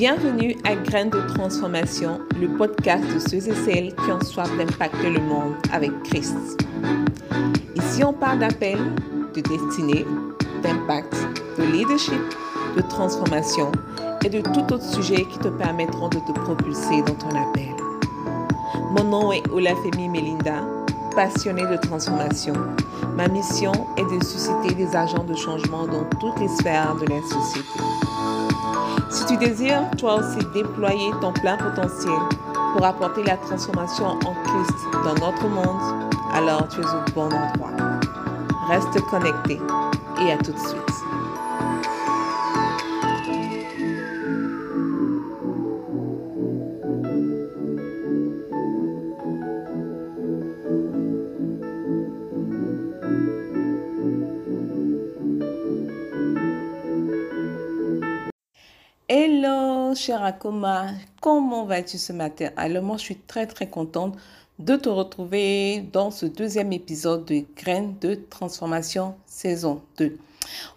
Bienvenue 0.00 0.56
à 0.64 0.76
Graines 0.76 1.10
de 1.10 1.20
transformation, 1.34 2.22
le 2.40 2.48
podcast 2.56 3.04
de 3.12 3.18
ceux 3.18 3.46
et 3.50 3.54
celles 3.66 3.94
qui 3.94 4.10
ont 4.10 4.22
soif 4.22 4.48
d'impacter 4.56 5.10
le 5.10 5.20
monde 5.20 5.52
avec 5.70 5.90
Christ. 6.04 6.34
Ici, 7.74 8.02
on 8.02 8.14
parle 8.14 8.38
d'appel, 8.38 8.78
de 9.34 9.42
destinée, 9.42 10.06
d'impact, 10.62 11.14
de 11.58 11.64
leadership, 11.64 12.22
de 12.78 12.80
transformation 12.80 13.70
et 14.24 14.30
de 14.30 14.40
tout 14.40 14.72
autre 14.72 14.82
sujet 14.82 15.26
qui 15.26 15.38
te 15.38 15.48
permettront 15.48 16.08
de 16.08 16.16
te 16.20 16.32
propulser 16.32 17.02
dans 17.02 17.16
ton 17.16 17.36
appel. 17.36 17.74
Mon 18.92 19.04
nom 19.04 19.32
est 19.32 19.46
Olafemi 19.50 20.08
Melinda, 20.08 20.62
passionnée 21.14 21.66
de 21.66 21.76
transformation. 21.76 22.54
Ma 23.18 23.28
mission 23.28 23.72
est 23.98 24.18
de 24.18 24.24
susciter 24.24 24.72
des 24.74 24.96
agents 24.96 25.24
de 25.24 25.34
changement 25.34 25.86
dans 25.86 26.04
toutes 26.18 26.40
les 26.40 26.48
sphères 26.48 26.94
de 26.94 27.04
la 27.04 27.20
société. 27.20 28.09
Si 29.10 29.26
tu 29.26 29.36
désires 29.36 29.82
toi 29.98 30.20
aussi 30.20 30.38
déployer 30.54 31.10
ton 31.20 31.32
plein 31.32 31.56
potentiel 31.56 32.14
pour 32.72 32.84
apporter 32.84 33.24
la 33.24 33.36
transformation 33.36 34.06
en 34.06 34.16
Christ 34.18 34.78
dans 35.04 35.14
notre 35.14 35.48
monde, 35.48 36.12
alors 36.32 36.68
tu 36.68 36.80
es 36.80 36.84
au 36.84 37.12
bon 37.14 37.26
endroit. 37.26 37.72
Reste 38.68 39.00
connecté 39.10 39.60
et 40.22 40.32
à 40.32 40.36
tout 40.36 40.52
de 40.52 40.58
suite. 40.58 40.89
Cher 60.00 60.24
Akoma, 60.24 60.92
comment 61.20 61.66
vas-tu 61.66 61.98
ce 61.98 62.14
matin? 62.14 62.48
Alors, 62.56 62.82
moi, 62.82 62.96
je 62.96 63.02
suis 63.02 63.18
très, 63.18 63.46
très 63.46 63.68
contente 63.68 64.16
de 64.58 64.74
te 64.74 64.88
retrouver 64.88 65.82
dans 65.92 66.10
ce 66.10 66.24
deuxième 66.24 66.72
épisode 66.72 67.26
de 67.26 67.44
Graines 67.54 67.98
de 68.00 68.14
transformation 68.14 69.14
saison 69.26 69.82
2. 69.98 70.16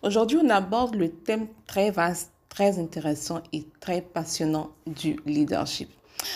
Aujourd'hui, 0.02 0.40
on 0.44 0.50
aborde 0.50 0.96
le 0.96 1.10
thème 1.10 1.48
très 1.68 1.90
vaste, 1.90 2.34
très 2.50 2.80
intéressant 2.80 3.40
et 3.54 3.66
très 3.80 4.02
passionnant 4.02 4.72
du 4.88 5.18
leadership. 5.26 5.90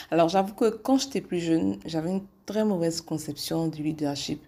Alors, 0.10 0.30
j'avoue 0.30 0.54
que 0.54 0.70
quand 0.70 0.98
j'étais 0.98 1.20
plus 1.20 1.42
jeune, 1.42 1.80
j'avais 1.84 2.12
une 2.12 2.26
très 2.48 2.64
mauvaise 2.64 3.02
conception 3.02 3.68
du 3.68 3.84
leadership. 3.84 4.42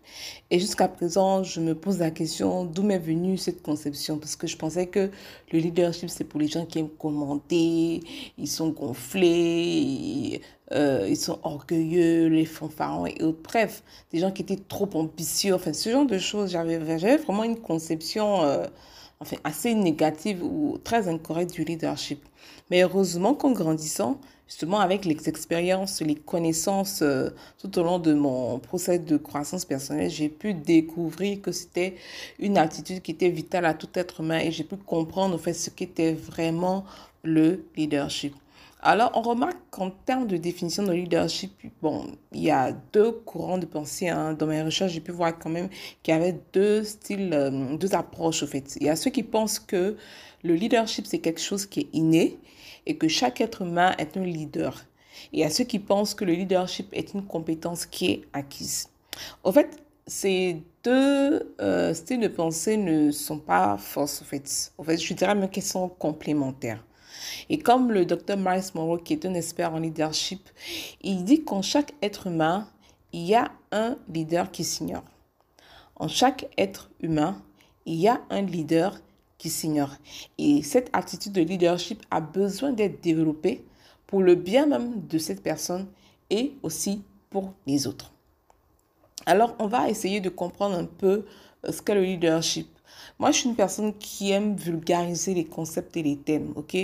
Et 0.49 0.57
jusqu'à 0.57 0.87
présent, 0.87 1.43
je 1.43 1.59
me 1.59 1.75
pose 1.75 1.99
la 1.99 2.09
question 2.09 2.63
d'où 2.63 2.81
m'est 2.81 2.97
venue 2.97 3.37
cette 3.37 3.61
conception. 3.61 4.17
Parce 4.17 4.35
que 4.37 4.47
je 4.47 4.57
pensais 4.57 4.87
que 4.87 5.11
le 5.51 5.59
leadership, 5.59 6.09
c'est 6.09 6.23
pour 6.23 6.39
les 6.39 6.47
gens 6.47 6.65
qui 6.65 6.79
aiment 6.79 6.89
commenter, 6.97 8.01
ils 8.37 8.47
sont 8.47 8.69
gonflés, 8.69 10.41
euh, 10.71 11.07
ils 11.09 11.17
sont 11.17 11.39
orgueilleux, 11.43 12.27
les 12.27 12.45
fanfarons 12.45 13.05
et 13.05 13.21
autres. 13.21 13.41
Bref, 13.43 13.83
des 14.11 14.19
gens 14.19 14.31
qui 14.31 14.43
étaient 14.43 14.55
trop 14.55 14.89
ambitieux. 14.93 15.53
Enfin, 15.53 15.73
ce 15.73 15.91
genre 15.91 16.05
de 16.05 16.17
choses, 16.17 16.51
j'avais 16.51 16.77
vraiment 16.77 17.43
une 17.43 17.59
conception 17.59 18.43
euh, 18.43 18.65
enfin, 19.19 19.35
assez 19.43 19.75
négative 19.75 20.41
ou 20.41 20.79
très 20.85 21.09
incorrecte 21.09 21.53
du 21.53 21.65
leadership. 21.65 22.23
Mais 22.71 22.81
heureusement 22.81 23.33
qu'en 23.33 23.51
grandissant, 23.51 24.21
justement 24.49 24.79
avec 24.79 25.05
les 25.05 25.29
expériences, 25.29 26.01
les 26.01 26.15
connaissances 26.15 27.01
euh, 27.03 27.29
tout 27.59 27.77
au 27.79 27.83
long 27.83 27.99
de 27.99 28.13
mon 28.13 28.57
procès 28.59 28.97
de 28.97 29.15
croissance 29.15 29.63
personnelle, 29.63 30.09
j'ai 30.09 30.27
pu 30.27 30.55
découvrir 30.55 31.41
que 31.41 31.51
c'était 31.51 31.95
une 32.39 32.57
attitude 32.57 33.01
qui 33.03 33.11
était 33.11 33.29
vitale 33.29 33.65
à 33.65 33.75
tout 33.75 33.89
être 33.93 34.21
humain 34.21 34.39
et 34.39 34.51
j'ai 34.51 34.63
pu 34.63 34.75
comprendre 34.75 35.35
en 35.35 35.37
fait 35.37 35.53
ce 35.53 35.69
qu'était 35.69 36.13
vraiment 36.13 36.83
le 37.23 37.63
leadership. 37.77 38.33
Alors, 38.81 39.11
on 39.13 39.21
remarque 39.21 39.57
qu'en 39.71 39.89
termes 39.91 40.25
de 40.25 40.37
définition 40.37 40.83
de 40.83 40.93
leadership, 40.93 41.51
bon, 41.81 42.07
il 42.31 42.41
y 42.41 42.49
a 42.49 42.71
deux 42.93 43.11
courants 43.11 43.57
de 43.57 43.65
pensée. 43.65 44.07
Hein. 44.07 44.33
Dans 44.33 44.47
mes 44.47 44.61
recherches, 44.61 44.93
j'ai 44.93 45.01
pu 45.01 45.11
voir 45.11 45.37
quand 45.37 45.49
même 45.49 45.67
qu'il 46.01 46.13
y 46.13 46.17
avait 46.17 46.39
deux 46.53 46.85
styles, 46.85 47.33
euh, 47.33 47.75
deux 47.75 47.93
approches, 47.93 48.41
au 48.41 48.47
fait. 48.47 48.77
Il 48.79 48.87
y 48.87 48.89
a 48.89 48.95
ceux 48.95 49.11
qui 49.11 49.23
pensent 49.23 49.59
que 49.59 49.97
le 50.43 50.53
leadership, 50.53 51.05
c'est 51.07 51.19
quelque 51.19 51.41
chose 51.41 51.65
qui 51.65 51.81
est 51.81 51.89
inné 51.91 52.39
et 52.85 52.97
que 52.97 53.07
chaque 53.07 53.41
être 53.41 53.61
humain 53.61 53.95
est 53.97 54.17
un 54.17 54.23
leader. 54.23 54.85
Et 55.33 55.43
a 55.45 55.49
ceux 55.49 55.63
qui 55.63 55.79
pensent 55.79 56.13
que 56.13 56.25
le 56.25 56.33
leadership 56.33 56.87
est 56.93 57.13
une 57.13 57.25
compétence 57.25 57.85
qui 57.85 58.11
est 58.11 58.21
acquise. 58.33 58.89
Au 59.43 59.51
fait, 59.51 59.83
ces 60.07 60.63
deux 60.83 61.53
euh, 61.61 61.93
styles 61.93 62.21
de 62.21 62.27
pensée 62.27 62.77
ne 62.77 63.11
sont 63.11 63.37
pas 63.37 63.77
fausses, 63.77 64.21
en 64.21 64.25
fait. 64.25 64.71
En 64.77 64.83
je 64.83 65.13
dirais 65.13 65.35
même 65.35 65.49
qu'ils 65.49 65.63
sont 65.63 65.89
complémentaires. 65.89 66.83
Et 67.49 67.59
comme 67.59 67.91
le 67.91 68.05
docteur 68.05 68.37
Miles 68.37 68.63
Monroe, 68.75 68.99
qui 69.03 69.13
est 69.13 69.25
un 69.25 69.33
expert 69.33 69.73
en 69.73 69.79
leadership, 69.79 70.49
il 71.01 71.23
dit 71.23 71.43
qu'en 71.43 71.61
chaque 71.61 71.93
être 72.01 72.27
humain, 72.27 72.67
il 73.11 73.25
y 73.25 73.35
a 73.35 73.51
un 73.71 73.97
leader 74.13 74.51
qui 74.51 74.63
s'ignore. 74.63 75.03
En 75.95 76.07
chaque 76.07 76.47
être 76.57 76.89
humain, 77.01 77.41
il 77.85 77.95
y 77.95 78.07
a 78.07 78.21
un 78.29 78.41
leader 78.41 78.99
qui 79.39 79.49
s'ignore. 79.49 79.95
Et 80.37 80.61
cette 80.61 80.91
attitude 80.93 81.31
de 81.31 81.41
leadership 81.41 82.03
a 82.11 82.21
besoin 82.21 82.71
d'être 82.71 83.01
développée 83.01 83.65
pour 84.05 84.21
le 84.21 84.35
bien 84.35 84.67
même 84.67 85.07
de 85.07 85.17
cette 85.17 85.41
personne 85.41 85.87
et 86.29 86.53
aussi 86.61 87.01
pour 87.31 87.53
les 87.65 87.87
autres. 87.87 88.13
Alors, 89.25 89.55
on 89.59 89.67
va 89.67 89.89
essayer 89.89 90.21
de 90.21 90.29
comprendre 90.29 90.77
un 90.77 90.85
peu 90.85 91.25
euh, 91.65 91.71
ce 91.71 91.81
qu'est 91.81 91.95
le 91.95 92.03
leadership. 92.03 92.67
Moi, 93.17 93.31
je 93.31 93.39
suis 93.39 93.49
une 93.49 93.55
personne 93.55 93.93
qui 93.97 94.31
aime 94.31 94.55
vulgariser 94.55 95.33
les 95.33 95.45
concepts 95.45 95.95
et 95.97 96.03
les 96.03 96.17
thèmes, 96.17 96.53
ok? 96.55 96.77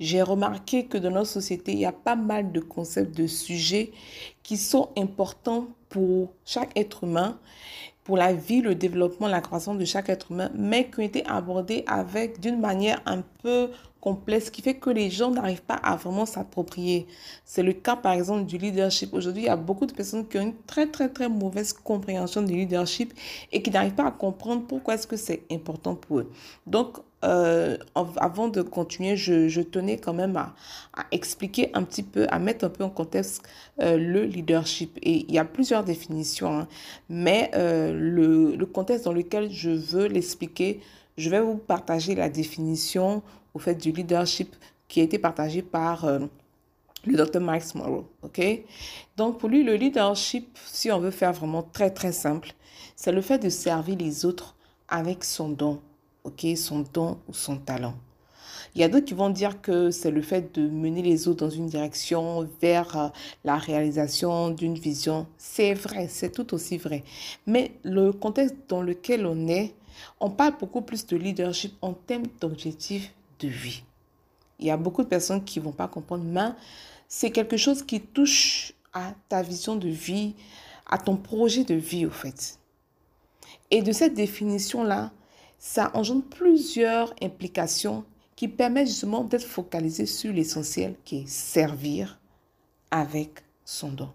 J'ai 0.00 0.22
remarqué 0.22 0.86
que 0.86 0.98
dans 0.98 1.10
notre 1.10 1.30
société, 1.30 1.72
il 1.72 1.78
y 1.78 1.84
a 1.84 1.92
pas 1.92 2.16
mal 2.16 2.50
de 2.50 2.60
concepts, 2.60 3.16
de 3.16 3.26
sujets 3.26 3.92
qui 4.42 4.56
sont 4.56 4.90
importants 4.96 5.68
pour 5.88 6.32
chaque 6.44 6.76
être 6.76 7.04
humain 7.04 7.38
pour 8.04 8.16
la 8.16 8.32
vie, 8.32 8.62
le 8.62 8.74
développement, 8.74 9.28
la 9.28 9.40
croissance 9.40 9.78
de 9.78 9.84
chaque 9.84 10.08
être 10.08 10.32
humain, 10.32 10.50
mais 10.54 10.90
qui 10.90 11.00
ont 11.00 11.02
été 11.02 11.24
abordés 11.26 11.84
avec 11.86 12.40
d'une 12.40 12.60
manière 12.60 13.00
un 13.06 13.22
peu 13.42 13.70
complexe, 14.00 14.50
qui 14.50 14.62
fait 14.62 14.74
que 14.74 14.90
les 14.90 15.10
gens 15.10 15.30
n'arrivent 15.30 15.62
pas 15.62 15.76
à 15.76 15.94
vraiment 15.94 16.26
s'approprier. 16.26 17.06
C'est 17.44 17.62
le 17.62 17.72
cas, 17.72 17.94
par 17.94 18.12
exemple, 18.12 18.44
du 18.46 18.58
leadership. 18.58 19.14
Aujourd'hui, 19.14 19.44
il 19.44 19.46
y 19.46 19.48
a 19.48 19.56
beaucoup 19.56 19.86
de 19.86 19.92
personnes 19.92 20.26
qui 20.26 20.38
ont 20.38 20.42
une 20.42 20.56
très, 20.66 20.88
très, 20.88 21.08
très 21.08 21.28
mauvaise 21.28 21.72
compréhension 21.72 22.42
du 22.42 22.54
leadership 22.54 23.14
et 23.52 23.62
qui 23.62 23.70
n'arrivent 23.70 23.94
pas 23.94 24.06
à 24.06 24.10
comprendre 24.10 24.66
pourquoi 24.66 24.94
est-ce 24.94 25.06
que 25.06 25.16
c'est 25.16 25.44
important 25.50 25.94
pour 25.94 26.18
eux. 26.18 26.30
Euh, 27.24 27.76
avant 27.94 28.48
de 28.48 28.62
continuer, 28.62 29.16
je, 29.16 29.60
tenais 29.60 29.96
quand 29.96 30.12
même 30.12 30.36
à, 30.36 30.54
expliquer 31.12 31.70
un 31.74 31.84
petit 31.84 32.02
peu, 32.02 32.26
à 32.30 32.38
mettre 32.38 32.64
un 32.64 32.68
peu 32.68 32.82
en 32.82 32.90
contexte 32.90 33.42
euh, 33.80 33.96
le 33.96 34.24
leadership. 34.24 34.98
Et 35.02 35.24
il 35.28 35.32
y 35.32 35.38
a 35.38 35.44
plusieurs 35.44 35.84
définitions, 35.84 36.60
hein. 36.60 36.68
mais 37.08 37.50
euh, 37.54 37.92
le, 37.92 38.66
contexte 38.66 39.04
dans 39.04 39.12
lequel 39.12 39.50
je 39.52 39.70
veux 39.70 40.06
l'expliquer, 40.06 40.80
je 41.16 41.30
vais 41.30 41.40
vous 41.40 41.56
partager 41.56 42.14
la 42.14 42.28
définition 42.28 43.22
au 43.54 43.58
fait 43.58 43.74
du 43.74 43.92
leadership 43.92 44.56
qui 44.88 45.00
a 45.00 45.04
été 45.04 45.18
partagée 45.18 45.62
par 45.62 46.06
le 47.06 47.16
docteur 47.16 47.42
Max 47.42 47.74
Morrow. 47.74 48.08
ok? 48.22 48.40
Donc 49.16 49.38
pour 49.38 49.48
lui, 49.48 49.62
le 49.62 49.74
leadership, 49.74 50.58
si 50.66 50.90
on 50.90 50.98
veut 50.98 51.10
faire 51.10 51.32
vraiment 51.32 51.62
très 51.62 51.90
très 51.90 52.12
simple, 52.12 52.52
c'est 52.96 53.12
le 53.12 53.20
fait 53.20 53.38
de 53.38 53.48
servir 53.48 53.96
les 53.98 54.24
autres 54.24 54.56
avec 54.88 55.24
son 55.24 55.48
don 55.48 55.80
son 56.56 56.84
don 56.92 57.18
ou 57.28 57.34
son 57.34 57.56
talent. 57.56 57.94
Il 58.74 58.80
y 58.80 58.84
a 58.84 58.88
d'autres 58.88 59.04
qui 59.04 59.14
vont 59.14 59.28
dire 59.28 59.60
que 59.60 59.90
c'est 59.90 60.10
le 60.10 60.22
fait 60.22 60.54
de 60.54 60.66
mener 60.66 61.02
les 61.02 61.28
autres 61.28 61.44
dans 61.44 61.50
une 61.50 61.66
direction 61.66 62.48
vers 62.60 62.96
euh, 62.96 63.08
la 63.44 63.56
réalisation 63.56 64.50
d'une 64.50 64.74
vision. 64.74 65.26
C'est 65.36 65.74
vrai, 65.74 66.08
c'est 66.08 66.30
tout 66.30 66.54
aussi 66.54 66.78
vrai. 66.78 67.04
Mais 67.46 67.72
le 67.82 68.12
contexte 68.12 68.56
dans 68.68 68.80
lequel 68.80 69.26
on 69.26 69.46
est, 69.46 69.74
on 70.20 70.30
parle 70.30 70.54
beaucoup 70.58 70.80
plus 70.80 71.06
de 71.06 71.16
leadership 71.16 71.74
en 71.82 71.92
termes 71.92 72.26
d'objectifs 72.40 73.12
de 73.40 73.48
vie. 73.48 73.82
Il 74.58 74.66
y 74.66 74.70
a 74.70 74.76
beaucoup 74.78 75.02
de 75.02 75.08
personnes 75.08 75.44
qui 75.44 75.58
ne 75.58 75.64
vont 75.64 75.72
pas 75.72 75.88
comprendre, 75.88 76.24
mais 76.24 76.52
c'est 77.08 77.30
quelque 77.30 77.58
chose 77.58 77.82
qui 77.82 78.00
touche 78.00 78.72
à 78.94 79.12
ta 79.28 79.42
vision 79.42 79.76
de 79.76 79.88
vie, 79.88 80.34
à 80.88 80.96
ton 80.96 81.16
projet 81.16 81.64
de 81.64 81.74
vie, 81.74 82.06
au 82.06 82.10
fait. 82.10 82.58
Et 83.70 83.82
de 83.82 83.92
cette 83.92 84.14
définition-là, 84.14 85.10
ça 85.64 85.92
engendre 85.94 86.24
plusieurs 86.24 87.14
implications 87.22 88.04
qui 88.34 88.48
permettent 88.48 88.88
justement 88.88 89.22
d'être 89.22 89.46
focalisé 89.46 90.06
sur 90.06 90.32
l'essentiel 90.32 90.96
qui 91.04 91.18
est 91.18 91.28
servir 91.28 92.18
avec 92.90 93.44
son 93.64 93.92
don. 93.92 94.10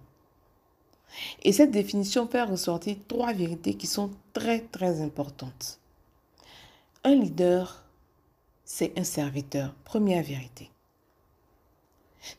Et 1.44 1.54
cette 1.54 1.72
définition 1.72 2.28
fait 2.28 2.44
ressortir 2.44 2.98
trois 3.08 3.32
vérités 3.32 3.76
qui 3.76 3.88
sont 3.88 4.12
très 4.34 4.60
très 4.60 5.00
importantes. 5.00 5.80
Un 7.06 7.16
leader, 7.16 7.82
c'est 8.66 9.00
un 9.00 9.06
serviteur. 9.06 9.74
Première 9.86 10.24
vérité. 10.24 10.70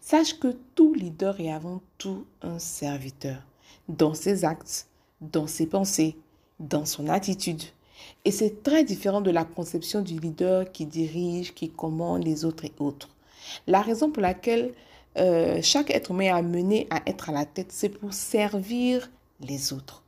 Sache 0.02 0.38
que 0.38 0.54
tout 0.75 0.93
leader 0.93 1.40
est 1.40 1.50
avant 1.50 1.81
tout 1.96 2.26
un 2.43 2.58
serviteur 2.58 3.43
dans 3.88 4.12
ses 4.12 4.44
actes, 4.44 4.87
dans 5.22 5.46
ses 5.46 5.66
pensées, 5.66 6.19
dans 6.61 6.84
son 6.84 7.08
attitude, 7.08 7.62
et 8.24 8.30
c'est 8.30 8.62
très 8.62 8.84
différent 8.84 9.20
de 9.20 9.30
la 9.30 9.44
conception 9.44 10.02
du 10.02 10.18
leader 10.18 10.70
qui 10.72 10.86
dirige, 10.86 11.54
qui 11.54 11.70
commande 11.70 12.24
les 12.24 12.44
autres 12.44 12.64
et 12.64 12.72
autres. 12.78 13.08
La 13.66 13.80
raison 13.80 14.10
pour 14.10 14.22
laquelle 14.22 14.72
euh, 15.16 15.60
chaque 15.62 15.90
être 15.90 16.10
humain 16.10 16.24
est 16.24 16.28
amené 16.28 16.86
à 16.90 17.02
être 17.06 17.30
à 17.30 17.32
la 17.32 17.44
tête, 17.44 17.72
c'est 17.72 17.88
pour 17.88 18.12
servir 18.12 19.10
les 19.40 19.72
autres. 19.72 20.02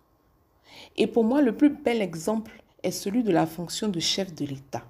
Et 0.96 1.06
pour 1.06 1.24
moi, 1.24 1.40
le 1.42 1.56
plus 1.56 1.70
bel 1.70 2.02
exemple 2.02 2.52
est 2.82 2.90
celui 2.90 3.22
de 3.22 3.32
la 3.32 3.46
fonction 3.46 3.88
de 3.88 4.00
chef 4.00 4.34
de 4.34 4.44
l'État. 4.44 4.84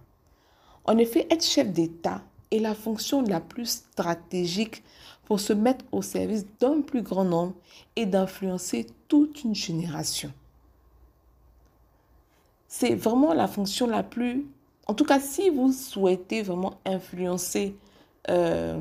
En 0.84 0.98
effet, 0.98 1.26
être 1.30 1.44
chef 1.44 1.70
d'État 1.70 2.22
est 2.50 2.58
la 2.58 2.74
fonction 2.74 3.22
la 3.22 3.40
plus 3.40 3.66
stratégique 3.66 4.82
pour 5.24 5.40
se 5.40 5.52
mettre 5.52 5.84
au 5.92 6.02
service 6.02 6.44
d'un 6.58 6.80
plus 6.80 7.02
grand 7.02 7.24
nombre 7.24 7.54
et 7.96 8.06
d'influencer 8.06 8.86
toute 9.08 9.44
une 9.44 9.54
génération. 9.54 10.32
C'est 12.72 12.94
vraiment 12.94 13.34
la 13.34 13.48
fonction 13.48 13.88
la 13.88 14.04
plus... 14.04 14.46
En 14.86 14.94
tout 14.94 15.04
cas, 15.04 15.18
si 15.18 15.50
vous 15.50 15.72
souhaitez 15.72 16.42
vraiment 16.42 16.74
influencer 16.84 17.74
euh, 18.28 18.80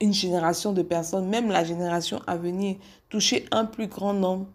une 0.00 0.14
génération 0.14 0.72
de 0.72 0.80
personnes, 0.80 1.28
même 1.28 1.50
la 1.50 1.62
génération 1.62 2.22
à 2.26 2.38
venir, 2.38 2.76
toucher 3.10 3.44
un 3.50 3.66
plus 3.66 3.86
grand 3.86 4.14
nombre, 4.14 4.46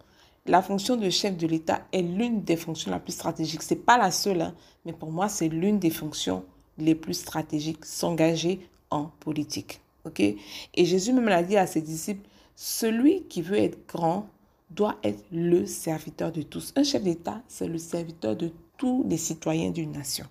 la 0.46 0.60
fonction 0.60 0.96
de 0.96 1.08
chef 1.08 1.36
de 1.36 1.46
l'État 1.46 1.82
est 1.92 2.02
l'une 2.02 2.42
des 2.42 2.56
fonctions 2.56 2.90
la 2.90 2.98
plus 2.98 3.12
stratégiques. 3.12 3.62
Ce 3.62 3.74
n'est 3.74 3.80
pas 3.80 3.96
la 3.96 4.10
seule, 4.10 4.40
hein, 4.40 4.54
mais 4.84 4.92
pour 4.92 5.12
moi, 5.12 5.28
c'est 5.28 5.48
l'une 5.48 5.78
des 5.78 5.90
fonctions 5.90 6.44
les 6.78 6.96
plus 6.96 7.14
stratégiques, 7.14 7.84
s'engager 7.84 8.68
en 8.90 9.04
politique. 9.20 9.80
ok? 10.04 10.18
Et 10.18 10.84
Jésus 10.84 11.12
même 11.12 11.28
l'a 11.28 11.44
dit 11.44 11.56
à 11.56 11.68
ses 11.68 11.80
disciples, 11.80 12.28
celui 12.56 13.22
qui 13.28 13.40
veut 13.40 13.58
être 13.58 13.86
grand 13.86 14.26
doit 14.74 14.96
être 15.02 15.24
le 15.32 15.66
serviteur 15.66 16.32
de 16.32 16.42
tous. 16.42 16.72
Un 16.76 16.84
chef 16.84 17.02
d'État, 17.02 17.42
c'est 17.48 17.68
le 17.68 17.78
serviteur 17.78 18.36
de 18.36 18.50
tous 18.76 19.04
les 19.08 19.16
citoyens 19.16 19.70
d'une 19.70 19.92
nation. 19.92 20.26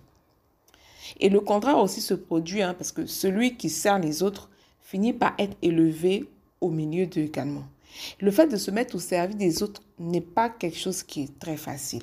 Et 1.20 1.28
le 1.28 1.40
contraire 1.40 1.78
aussi 1.78 2.00
se 2.00 2.14
produit, 2.14 2.62
hein, 2.62 2.74
parce 2.74 2.92
que 2.92 3.06
celui 3.06 3.56
qui 3.56 3.70
sert 3.70 3.98
les 3.98 4.22
autres 4.22 4.48
finit 4.80 5.12
par 5.12 5.34
être 5.38 5.56
élevé 5.62 6.28
au 6.60 6.70
milieu 6.70 7.06
d'eux 7.06 7.22
également. 7.22 7.64
Le 8.20 8.30
fait 8.30 8.46
de 8.46 8.56
se 8.56 8.70
mettre 8.70 8.94
au 8.94 9.00
service 9.00 9.36
des 9.36 9.62
autres 9.62 9.82
n'est 9.98 10.20
pas 10.20 10.48
quelque 10.48 10.78
chose 10.78 11.02
qui 11.02 11.22
est 11.22 11.38
très 11.38 11.56
facile. 11.56 12.02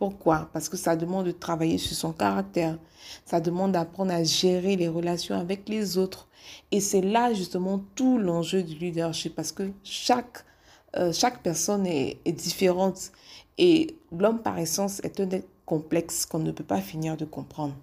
Pourquoi? 0.00 0.48
Parce 0.52 0.68
que 0.68 0.76
ça 0.76 0.96
demande 0.96 1.26
de 1.26 1.30
travailler 1.30 1.76
sur 1.76 1.94
son 1.94 2.12
caractère. 2.12 2.78
Ça 3.26 3.40
demande 3.40 3.72
d'apprendre 3.72 4.12
à 4.12 4.24
gérer 4.24 4.76
les 4.76 4.88
relations 4.88 5.38
avec 5.38 5.68
les 5.68 5.98
autres. 5.98 6.26
Et 6.70 6.80
c'est 6.80 7.02
là 7.02 7.34
justement 7.34 7.84
tout 7.94 8.18
l'enjeu 8.18 8.62
du 8.62 8.76
leadership 8.76 9.34
parce 9.34 9.52
que 9.52 9.70
chaque, 9.84 10.44
euh, 10.96 11.12
chaque 11.12 11.42
personne 11.42 11.86
est, 11.86 12.20
différente. 12.32 13.12
Et 13.58 13.96
l'homme 14.16 14.40
par 14.40 14.58
essence 14.58 15.00
est 15.00 15.20
un 15.20 15.30
être 15.30 15.48
complexe 15.66 16.26
qu'on 16.26 16.38
ne 16.38 16.50
peut 16.50 16.64
pas 16.64 16.80
finir 16.80 17.16
de 17.16 17.24
comprendre. 17.24 17.74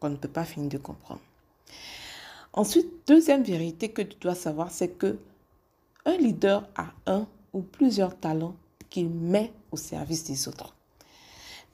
Qu'on 0.00 0.10
ne 0.10 0.16
peut 0.16 0.28
pas 0.28 0.44
finir 0.44 0.68
de 0.68 0.78
comprendre. 0.78 1.20
Ensuite, 2.52 2.88
deuxième 3.06 3.42
vérité 3.42 3.90
que 3.90 4.02
tu 4.02 4.16
dois 4.18 4.34
savoir, 4.34 4.70
c'est 4.70 4.88
que 4.88 5.18
un 6.06 6.16
leader 6.16 6.66
a 6.76 6.86
un 7.06 7.26
ou 7.52 7.60
plusieurs 7.60 8.16
talents 8.18 8.54
qu'il 8.88 9.10
met 9.10 9.52
au 9.72 9.76
service 9.76 10.24
des 10.24 10.48
autres. 10.48 10.74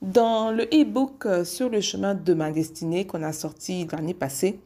Dans 0.00 0.50
le 0.50 0.64
e-book 0.64 1.26
euh, 1.26 1.44
sur 1.44 1.68
le 1.68 1.80
chemin 1.80 2.14
de 2.14 2.34
ma 2.34 2.50
destinée 2.50 3.06
qu'on 3.06 3.22
a 3.22 3.32
sorti 3.32 3.86
l'année 3.92 4.14
passée, 4.14 4.58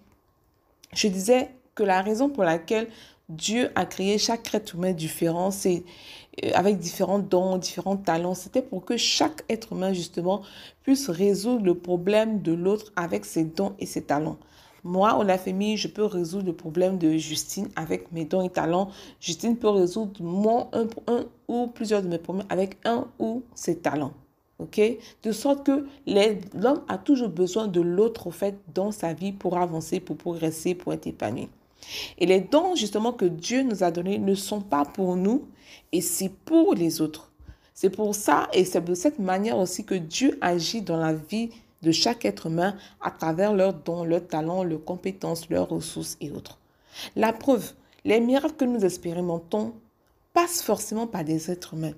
je 0.94 1.08
disais 1.08 1.50
que 1.74 1.82
la 1.82 2.00
raison 2.00 2.30
pour 2.30 2.44
laquelle 2.44 2.88
Dieu 3.28 3.70
a 3.74 3.86
créé 3.86 4.18
chaque 4.18 4.54
être 4.54 4.76
humain 4.76 4.92
différent, 4.92 5.50
c'est 5.50 5.82
euh, 6.44 6.50
avec 6.54 6.78
différents 6.78 7.18
dons, 7.18 7.58
différents 7.58 7.96
talents, 7.96 8.34
c'était 8.34 8.62
pour 8.62 8.84
que 8.84 8.96
chaque 8.96 9.44
être 9.48 9.72
humain 9.72 9.92
justement 9.92 10.42
puisse 10.84 11.10
résoudre 11.10 11.64
le 11.64 11.74
problème 11.74 12.40
de 12.40 12.52
l'autre 12.52 12.92
avec 12.94 13.24
ses 13.24 13.44
dons 13.44 13.74
et 13.80 13.86
ses 13.86 14.02
talents. 14.02 14.38
Moi, 14.84 15.24
la 15.24 15.38
famille, 15.38 15.76
je 15.76 15.88
peux 15.88 16.04
résoudre 16.04 16.46
le 16.46 16.52
problème 16.52 16.98
de 16.98 17.16
Justine 17.16 17.68
avec 17.74 18.12
mes 18.12 18.24
dons 18.24 18.42
et 18.42 18.50
talents. 18.50 18.90
Justine 19.18 19.56
peut 19.56 19.70
résoudre 19.70 20.22
mon 20.22 20.68
un, 20.72 20.86
ou 21.48 21.66
plusieurs 21.66 22.02
de 22.02 22.08
mes 22.08 22.18
problèmes 22.18 22.46
avec 22.48 22.76
un 22.84 23.08
ou 23.18 23.42
ses 23.56 23.78
talents. 23.78 24.12
OK? 24.60 24.80
De 25.24 25.32
sorte 25.32 25.66
que 25.66 25.86
l'homme 26.06 26.82
a 26.86 26.98
toujours 26.98 27.30
besoin 27.30 27.66
de 27.66 27.80
l'autre, 27.80 28.28
au 28.28 28.30
fait, 28.30 28.56
dans 28.72 28.92
sa 28.92 29.12
vie 29.12 29.32
pour 29.32 29.58
avancer, 29.58 29.98
pour 29.98 30.16
progresser, 30.16 30.76
pour 30.76 30.92
être 30.92 31.08
épanoui. 31.08 31.48
Et 32.18 32.26
les 32.26 32.40
dons, 32.40 32.74
justement, 32.74 33.12
que 33.12 33.24
Dieu 33.24 33.62
nous 33.62 33.82
a 33.82 33.90
donnés 33.90 34.18
ne 34.18 34.34
sont 34.34 34.60
pas 34.60 34.84
pour 34.84 35.16
nous, 35.16 35.46
et 35.92 36.00
c'est 36.00 36.30
pour 36.30 36.74
les 36.74 37.00
autres. 37.00 37.30
C'est 37.74 37.90
pour 37.90 38.14
ça, 38.14 38.48
et 38.52 38.64
c'est 38.64 38.84
de 38.84 38.94
cette 38.94 39.18
manière 39.18 39.58
aussi 39.58 39.84
que 39.84 39.94
Dieu 39.94 40.38
agit 40.40 40.82
dans 40.82 40.96
la 40.96 41.12
vie 41.12 41.50
de 41.82 41.92
chaque 41.92 42.24
être 42.24 42.46
humain 42.46 42.76
à 43.00 43.10
travers 43.10 43.52
leurs 43.52 43.74
dons, 43.74 44.04
leurs 44.04 44.26
talents, 44.26 44.64
leurs 44.64 44.84
compétences, 44.84 45.48
leurs 45.50 45.68
ressources 45.68 46.16
et 46.20 46.30
autres. 46.30 46.58
La 47.14 47.32
preuve, 47.32 47.72
les 48.04 48.20
miracles 48.20 48.56
que 48.56 48.64
nous 48.64 48.84
expérimentons 48.84 49.74
passent 50.32 50.62
forcément 50.62 51.06
par 51.06 51.24
des 51.24 51.50
êtres 51.50 51.74
humains. 51.74 51.92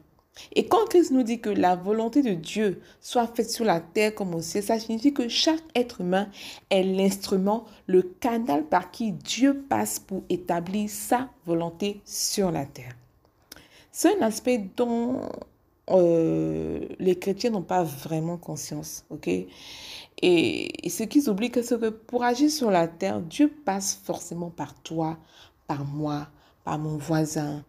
Et 0.55 0.67
quand 0.67 0.87
Christ 0.88 1.11
nous 1.11 1.23
dit 1.23 1.40
que 1.40 1.50
la 1.50 1.76
volonté 1.76 2.23
de 2.23 2.35
Dieu 2.35 2.81
soit 3.00 3.26
faite 3.26 3.50
sur 3.50 3.64
la 3.64 3.81
terre 3.81 4.14
comme 4.14 4.35
au 4.35 4.40
ciel, 4.40 4.62
ça 4.62 4.79
signifie 4.79 5.12
que 5.12 5.29
chaque 5.29 5.62
être 5.75 6.00
humain 6.00 6.29
est 6.70 6.82
l'instrument, 6.82 7.67
le 7.87 8.02
canal 8.02 8.64
par 8.64 8.90
qui 8.90 9.12
Dieu 9.12 9.64
passe 9.69 9.99
pour 9.99 10.23
établir 10.29 10.88
sa 10.90 11.29
volonté 11.46 12.00
sur 12.05 12.50
la 12.50 12.67
terre. 12.67 12.94
C'est 13.90 14.17
un 14.19 14.26
aspect 14.26 14.70
dont 14.76 15.23
euh, 15.90 16.81
les 16.99 17.19
chrétiens 17.19 17.50
n'ont 17.50 17.62
pas 17.62 17.82
vraiment 17.82 18.37
conscience, 18.37 19.05
et, 20.20 20.88
ce 20.88 21.05
qu'ils 21.05 21.31
oublient, 21.31 21.52
c'est 21.62 21.81
que 21.81 21.88
pour 21.88 22.25
agir 22.25 22.50
sur 22.50 22.70
la 22.70 22.88
terre, 22.88 23.20
Dieu 23.20 23.52
passe 23.64 24.00
forcément 24.05 24.50
par 24.50 24.75
toi, 24.82 25.17
par 25.67 25.84
moi, 25.84 26.29
par 26.64 26.79
mon 26.79 26.96
voisin, 26.96 27.64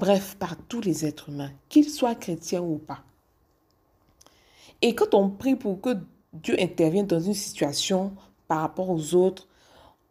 bref, 0.00 0.36
par 0.38 0.56
tous 0.56 0.80
les 0.80 1.04
êtres 1.04 1.28
humains, 1.28 1.52
qu'ils 1.68 1.90
soient 1.90 2.14
chrétiens 2.14 2.62
ou 2.62 2.78
pas. 2.78 3.00
Et 4.82 4.94
quand 4.94 5.14
on 5.14 5.28
prie 5.28 5.56
pour 5.56 5.80
que 5.80 5.90
Dieu 6.32 6.56
intervienne 6.58 7.06
dans 7.06 7.20
une 7.20 7.34
situation 7.34 8.12
par 8.48 8.62
rapport 8.62 8.88
aux 8.88 9.14
autres, 9.14 9.46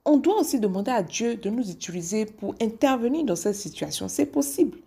on 0.05 0.17
doit 0.17 0.39
aussi 0.39 0.60
demander 0.60 0.91
à 0.91 1.01
Dieu 1.01 1.36
de 1.36 1.50
nous 1.50 1.69
utiliser 1.72 2.25
pour 2.25 2.53
intervenir 2.62 3.25
dans 3.25 3.36
cette 3.36 3.55
situation. 3.55 4.08
C'est 4.08 4.27
possible. 4.27 4.77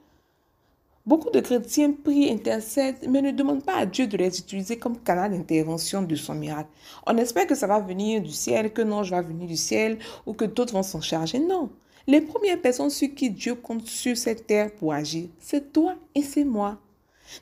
Beaucoup 1.04 1.30
de 1.30 1.40
chrétiens 1.40 1.92
prient, 1.92 2.30
intercèdent, 2.30 3.09
mais 3.09 3.23
ne 3.23 3.32
demandent 3.32 3.64
pas 3.64 3.75
à 3.75 3.87
Dieu 3.87 4.06
de 4.06 4.16
les 4.16 4.38
utiliser 4.38 4.78
comme 4.78 4.99
canal 4.99 5.32
d'intervention 5.32 6.02
de 6.02 6.14
son 6.14 6.35
miracle. 6.35 6.71
On 7.09 7.16
espère 7.16 7.49
que 7.49 7.56
ça 7.56 7.66
va 7.66 7.80
venir 7.80 8.23
du 8.23 8.30
ciel, 8.30 8.73
que 8.73 8.82
non, 8.82 9.02
je 9.02 9.16
vais 9.16 9.23
venir 9.23 9.49
du 9.49 9.56
ciel, 9.56 9.99
ou 10.26 10.32
que 10.32 10.44
d'autres 10.44 10.75
vont 10.75 10.85
s'en 10.85 11.00
charger. 11.00 11.40
Non. 11.40 11.71
Les 12.06 12.21
premières 12.21 12.61
personnes 12.61 12.90
sur 12.90 13.14
qui 13.14 13.30
Dieu 13.30 13.54
compte 13.54 13.87
sur 13.87 14.16
cette 14.16 14.47
terre 14.47 14.75
pour 14.75 14.92
agir, 14.92 15.28
c'est 15.38 15.73
toi 15.73 15.94
et 16.14 16.23
c'est 16.23 16.44
moi. 16.44 16.80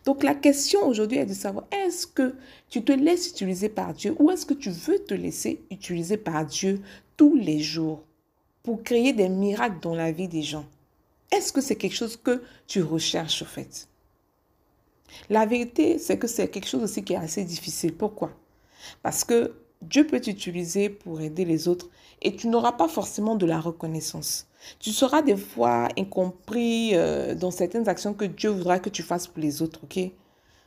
Donc 0.04 0.22
la 0.22 0.34
question 0.34 0.86
aujourd'hui 0.86 1.18
est 1.18 1.26
de 1.26 1.34
savoir, 1.34 1.66
est-ce 1.72 2.06
que 2.06 2.34
tu 2.68 2.82
te 2.84 2.92
laisses 2.92 3.28
utiliser 3.28 3.68
par 3.68 3.94
Dieu 3.94 4.14
ou 4.18 4.30
est-ce 4.30 4.46
que 4.46 4.54
tu 4.54 4.70
veux 4.70 4.98
te 4.98 5.14
laisser 5.14 5.62
utiliser 5.70 6.16
par 6.16 6.44
Dieu 6.44 6.80
tous 7.16 7.34
les 7.36 7.60
jours 7.60 8.02
pour 8.62 8.82
créer 8.82 9.12
des 9.12 9.28
miracles 9.28 9.80
dans 9.80 9.94
la 9.94 10.12
vie 10.12 10.28
des 10.28 10.42
gens? 10.42 10.66
Est-ce 11.32 11.52
que 11.52 11.60
c'est 11.60 11.76
quelque 11.76 11.96
chose 11.96 12.16
que 12.16 12.42
tu 12.66 12.82
recherches 12.82 13.42
au 13.42 13.46
fait? 13.46 13.88
La 15.28 15.46
vérité, 15.46 15.98
c'est 15.98 16.18
que 16.18 16.26
c'est 16.26 16.48
quelque 16.48 16.68
chose 16.68 16.82
aussi 16.82 17.02
qui 17.02 17.14
est 17.14 17.16
assez 17.16 17.44
difficile. 17.44 17.94
Pourquoi? 17.94 18.30
Parce 19.02 19.24
que 19.24 19.54
Dieu 19.82 20.06
peut 20.06 20.20
t'utiliser 20.20 20.90
pour 20.90 21.20
aider 21.20 21.44
les 21.44 21.66
autres 21.66 21.88
et 22.22 22.36
tu 22.36 22.48
n'auras 22.48 22.72
pas 22.72 22.88
forcément 22.88 23.34
de 23.34 23.46
la 23.46 23.60
reconnaissance. 23.60 24.46
Tu 24.78 24.90
seras 24.90 25.22
des 25.22 25.36
fois 25.36 25.88
incompris 25.98 26.90
euh, 26.94 27.34
dans 27.34 27.50
certaines 27.50 27.88
actions 27.88 28.14
que 28.14 28.24
Dieu 28.24 28.50
voudra 28.50 28.78
que 28.78 28.90
tu 28.90 29.02
fasses 29.02 29.26
pour 29.26 29.40
les 29.40 29.62
autres, 29.62 29.80
ok? 29.84 30.10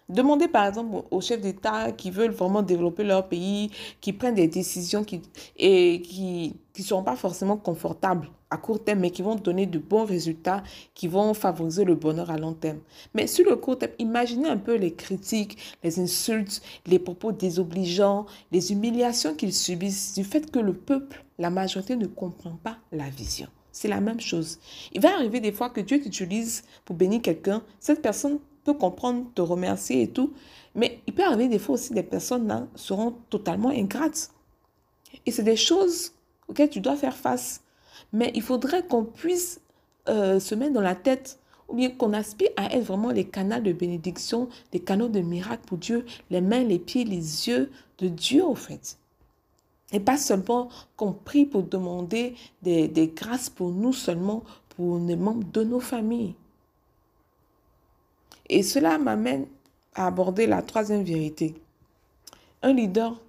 Demandez 0.10 0.50
par 0.50 0.68
exemple 0.68 1.04
aux 1.12 1.22
chefs 1.22 1.40
d'État 1.40 1.92
qui 1.94 2.12
veulent 2.12 2.32
vraiment 2.32 2.62
développer 2.62 3.04
leur 3.04 3.28
pays, 3.30 3.72
qui 4.02 4.12
prennent 4.12 4.36
des 4.36 4.50
décisions 4.50 5.04
qui, 5.04 5.22
qui 5.56 6.56
ne 6.78 6.84
seront 6.84 7.04
pas 7.04 7.16
forcément 7.16 7.56
confortables 7.56 8.28
à 8.50 8.58
court 8.58 8.84
terme, 8.84 9.00
mais 9.00 9.12
qui 9.12 9.22
vont 9.22 9.36
donner 9.36 9.66
de 9.66 9.80
bons 9.80 10.06
résultats, 10.06 10.62
qui 10.94 11.08
vont 11.08 11.34
favoriser 11.34 11.86
le 11.86 11.96
bonheur 11.96 12.30
à 12.30 12.38
long 12.38 12.54
terme. 12.54 12.80
Mais 13.16 13.28
sur 13.28 13.50
le 13.50 13.56
court 13.56 13.80
terme, 13.80 13.94
imaginez 13.98 14.50
un 14.50 14.58
peu 14.58 14.76
les 14.76 14.94
critiques, 14.94 15.58
les 15.84 16.00
insultes, 16.00 16.62
les 16.86 17.00
propos 17.00 17.32
désobligeants, 17.32 18.26
les 18.52 18.72
humiliations 18.72 19.34
qu'ils 19.34 19.54
subissent 19.54 20.14
du 20.14 20.24
fait 20.24 20.52
que 20.52 20.60
le 20.60 20.74
peuple, 20.74 21.24
la 21.40 21.50
majorité, 21.50 21.96
ne 21.96 22.08
comprend 22.08 22.60
pas 22.64 22.78
la 22.92 23.10
vision. 23.10 23.48
C'est 23.74 23.88
la 23.88 24.00
même 24.00 24.22
chose. 24.22 24.60
Il 24.94 25.02
va 25.02 25.14
arriver 25.16 25.40
des 25.40 25.52
fois 25.52 25.70
que 25.70 25.82
Dieu 25.82 26.00
t'utilise 26.00 26.64
pour 26.86 26.96
bénir 26.96 27.22
quelqu'un. 27.22 27.64
Cette 27.80 28.04
personne 28.04 28.40
peut 28.64 28.76
comprendre, 28.76 29.26
te 29.34 29.42
remercier 29.42 30.04
et 30.04 30.08
tout. 30.08 30.32
Mais 30.76 31.02
il 31.08 31.14
peut 31.14 31.24
arriver 31.24 31.48
des 31.48 31.60
fois 31.60 31.76
aussi 31.76 31.94
des 31.94 32.04
personnes 32.04 32.48
là 32.48 32.68
seront 32.76 33.16
totalement 33.30 33.70
ingrates. 33.70 34.32
Et 35.26 35.32
c'est 35.32 35.44
des 35.44 35.56
choses 35.56 36.14
auxquelles 36.48 36.70
tu 36.70 36.80
dois 36.80 36.96
faire 36.96 37.18
face. 37.18 37.62
Mais 38.14 38.32
il 38.36 38.44
faudrait 38.44 38.86
qu'on 38.86 39.06
puisse 39.06 39.60
euh, 40.08 40.40
se 40.40 40.54
mettre 40.54 40.74
dans 40.74 40.82
la 40.82 40.96
tête 40.96 41.40
ou 41.68 41.76
bien 41.76 41.90
qu'on 41.90 42.14
aspire 42.14 42.50
à 42.58 42.76
être 42.76 42.84
vraiment 42.84 43.10
les 43.10 43.26
canaux 43.26 43.60
de 43.60 43.74
bénédiction, 43.74 44.50
les 44.72 44.80
canaux 44.80 45.08
de 45.08 45.22
miracle 45.22 45.64
pour 45.66 45.80
Dieu, 45.80 46.06
les 46.30 46.42
mains, 46.42 46.64
les 46.64 46.80
pieds, 46.80 47.06
les 47.06 47.48
yeux 47.48 47.72
de 47.98 48.08
Dieu, 48.08 48.46
au 48.46 48.54
fait. 48.54 48.98
Et 49.94 50.00
pas 50.00 50.18
seulement 50.18 50.70
qu'on 50.98 51.14
prie 51.14 51.46
pour 51.46 51.64
demander 51.64 52.36
des, 52.64 53.14
grâces 53.16 53.50
pour 53.50 53.70
nous 53.70 53.94
seulement, 53.94 54.44
pour 54.70 54.98
les 54.98 55.16
membres 55.16 55.50
de 55.54 55.64
nos 55.64 55.80
familles. 55.80 56.34
Et 58.50 58.64
cela 58.64 58.98
m'amène 58.98 59.46
à 59.94 60.08
aborder 60.08 60.48
la 60.48 60.64
troisième 60.64 61.04
vérité. 61.04 61.56
Un 62.64 62.74
leader 62.74 63.22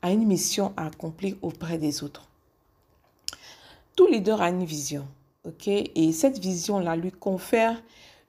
a 0.00 0.12
une 0.12 0.26
mission 0.26 0.72
à 0.76 0.86
accomplir 0.86 1.36
auprès 1.42 1.78
des 1.78 2.02
autres. 2.02 2.26
Tout 3.94 4.06
leader 4.06 4.40
a 4.40 4.48
une 4.48 4.64
vision? 4.64 5.06
Et 5.66 6.12
cette 6.12 6.38
vision-là 6.38 6.96
lui 6.96 7.12
confère 7.12 7.80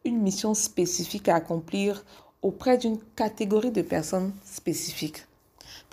une 0.06 0.22
mission 0.22 0.54
spécifique 0.54 1.30
à 1.30 1.36
accomplir 1.36 2.04
auprès 2.42 2.78
d'une 2.78 3.00
catégorie 3.16 3.72
de 3.72 3.82
personnes 3.82 4.34
spécifiques. 4.46 5.24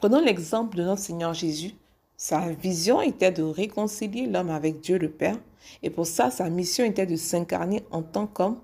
Prenons 0.05 0.21
l'exemple 0.21 0.77
de 0.77 0.83
notre 0.83 1.01
Seigneur 1.01 1.33
Jésus. 1.33 1.73
Sa 2.19 2.51
vision 2.51 3.01
était 3.01 3.33
de 3.33 3.43
réconcilier 3.43 4.27
l'homme 4.27 4.51
avec 4.51 4.83
Dieu 4.83 4.99
le 4.99 5.09
Père. 5.09 5.39
Et 5.83 5.89
pour 5.89 6.07
ça, 6.07 6.31
sa 6.31 6.51
mission 6.51 6.85
était 6.85 7.07
de 7.07 7.17
s'incarner 7.17 7.83
en 7.91 8.03
tant 8.03 8.27
qu'homme, 8.27 8.59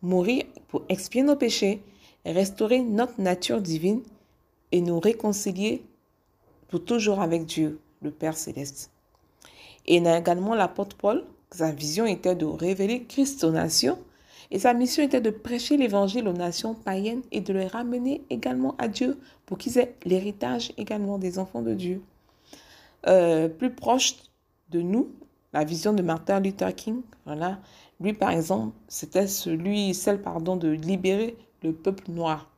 mourir 0.00 0.44
pour 0.68 0.84
expier 0.88 1.22
nos 1.22 1.36
péchés, 1.36 1.82
restaurer 2.24 2.80
notre 2.80 3.20
nature 3.20 3.60
divine 3.60 4.00
et 4.72 4.80
nous 4.80 4.98
réconcilier 4.98 5.84
pour 6.68 6.82
toujours 6.82 7.20
avec 7.20 7.44
Dieu, 7.44 7.78
le 8.00 8.10
Père 8.10 8.38
céleste. 8.38 8.90
Et 9.84 9.96
il 9.96 10.06
a 10.06 10.16
également 10.16 10.54
l'apôtre 10.54 10.96
Paul. 10.96 11.26
Sa 11.50 11.72
vision 11.72 12.06
était 12.06 12.36
de 12.36 12.46
révéler 12.46 13.04
Christ 13.04 13.44
aux 13.44 13.50
nations 13.50 13.98
et 14.50 14.58
sa 14.58 14.74
mission 14.74 15.02
était 15.02 15.20
de 15.20 15.30
prêcher 15.30 15.76
l'évangile 15.76 16.28
aux 16.28 16.32
nations 16.32 16.74
païennes 16.74 17.22
et 17.32 17.40
de 17.40 17.52
les 17.52 17.66
ramener 17.66 18.22
également 18.30 18.74
à 18.78 18.88
Dieu 18.88 19.18
pour 19.44 19.58
qu'ils 19.58 19.78
aient 19.78 19.94
l'héritage 20.04 20.72
également 20.76 21.18
des 21.18 21.38
enfants 21.38 21.62
de 21.62 21.74
Dieu. 21.74 22.02
Euh, 23.06 23.48
plus 23.48 23.70
proche 23.70 24.16
de 24.70 24.80
nous, 24.80 25.10
la 25.52 25.64
vision 25.64 25.92
de 25.92 26.02
Martin 26.02 26.40
Luther 26.40 26.74
King, 26.74 27.02
voilà, 27.24 27.58
lui 28.00 28.12
par 28.12 28.30
exemple, 28.30 28.74
c'était 28.88 29.26
celui, 29.26 29.94
celle 29.94 30.20
pardon, 30.20 30.56
de 30.56 30.68
libérer 30.68 31.36
le 31.62 31.72
peuple 31.72 32.10
noir 32.10 32.50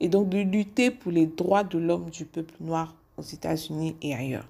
et 0.00 0.08
donc 0.08 0.28
de 0.28 0.38
lutter 0.38 0.90
pour 0.90 1.12
les 1.12 1.26
droits 1.26 1.64
de 1.64 1.78
l'homme 1.78 2.10
du 2.10 2.24
peuple 2.24 2.54
noir 2.60 2.94
aux 3.16 3.22
États-Unis 3.22 3.96
et 4.02 4.14
ailleurs. 4.14 4.48